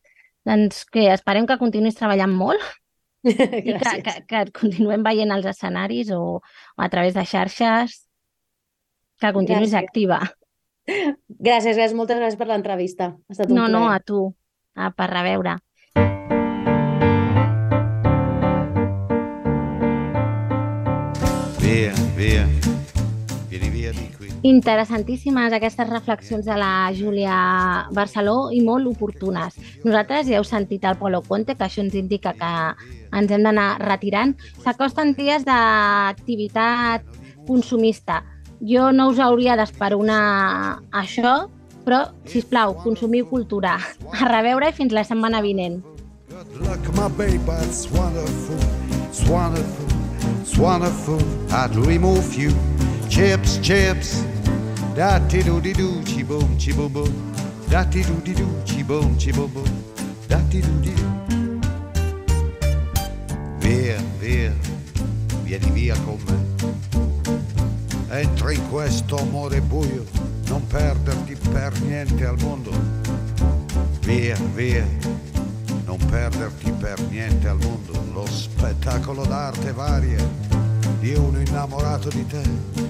[0.50, 2.62] Doncs que esperem que continuïs treballant molt
[3.30, 3.32] i
[3.78, 8.00] que, que, que et continuem veient als escenaris o, o a través de xarxes,
[9.20, 9.84] que continuïs gràcies.
[9.86, 10.20] activa.
[10.90, 11.94] Gràcies, gràcies.
[11.94, 13.12] Moltes gràcies per l'entrevista.
[13.28, 13.76] Ha estat un No, plaer.
[13.76, 14.22] no, a tu.
[14.74, 15.58] A, per reveure.
[21.60, 22.59] Via, via.
[24.42, 29.58] Interessantíssimes aquestes reflexions de la Júlia Barceló i molt oportunes.
[29.84, 32.52] Nosaltres ja heu sentit el Polo Conte, que això ens indica que
[33.20, 34.32] ens hem d'anar retirant.
[34.64, 37.04] S'acosten dies d'activitat
[37.46, 38.22] consumista.
[38.64, 41.50] Jo no us hauria d'esperonar això,
[41.84, 43.76] però, si plau, consumiu cultura.
[43.76, 45.82] A reveure i fins la setmana vinent.
[46.30, 48.56] Good luck, my baby, it's wonderful,
[49.04, 49.88] it's wonderful,
[50.40, 51.20] it's wonderful.
[51.52, 52.56] I dream of you.
[53.10, 54.24] Chips, chips,
[54.94, 57.12] da ti do di do, chi boom, chi boom boom,
[57.66, 59.82] da ti do di do, chi boom, chi boom boom,
[60.28, 61.08] da ti do di do.
[63.58, 64.54] Via, via,
[65.42, 68.18] vieni via con me.
[68.20, 70.04] Entra in questo amore buio,
[70.46, 72.70] non perderti per niente al mondo.
[74.02, 74.86] Via, via,
[75.84, 77.92] non perderti per niente al mondo.
[78.12, 80.24] Lo spettacolo d'arte varia
[81.00, 82.89] di uno innamorato di te.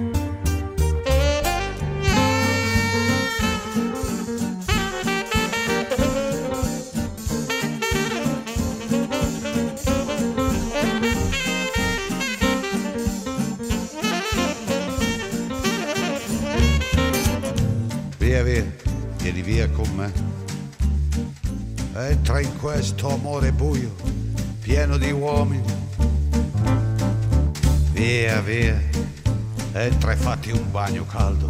[30.41, 31.47] Fatti un bagno caldo.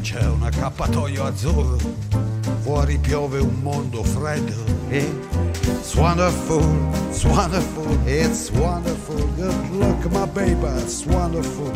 [0.00, 1.78] C'è un accappatoio azzurro,
[2.60, 4.54] fuori piove un mondo freddo.
[4.90, 6.62] It's wonderful,
[7.08, 9.16] it's wonderful, it's wonderful.
[9.36, 11.72] Good luck, my baby, it's wonderful,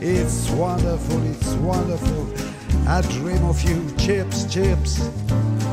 [0.00, 2.28] it's wonderful, it's wonderful.
[2.86, 5.00] I dream of you, chips, chips.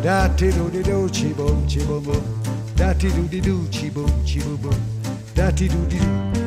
[0.01, 2.23] Da ti do di do, chi boom, chi boom boom.
[2.75, 4.79] Da ti do di do, chi boom, chi boom boom.
[5.33, 6.46] Da ti do di do.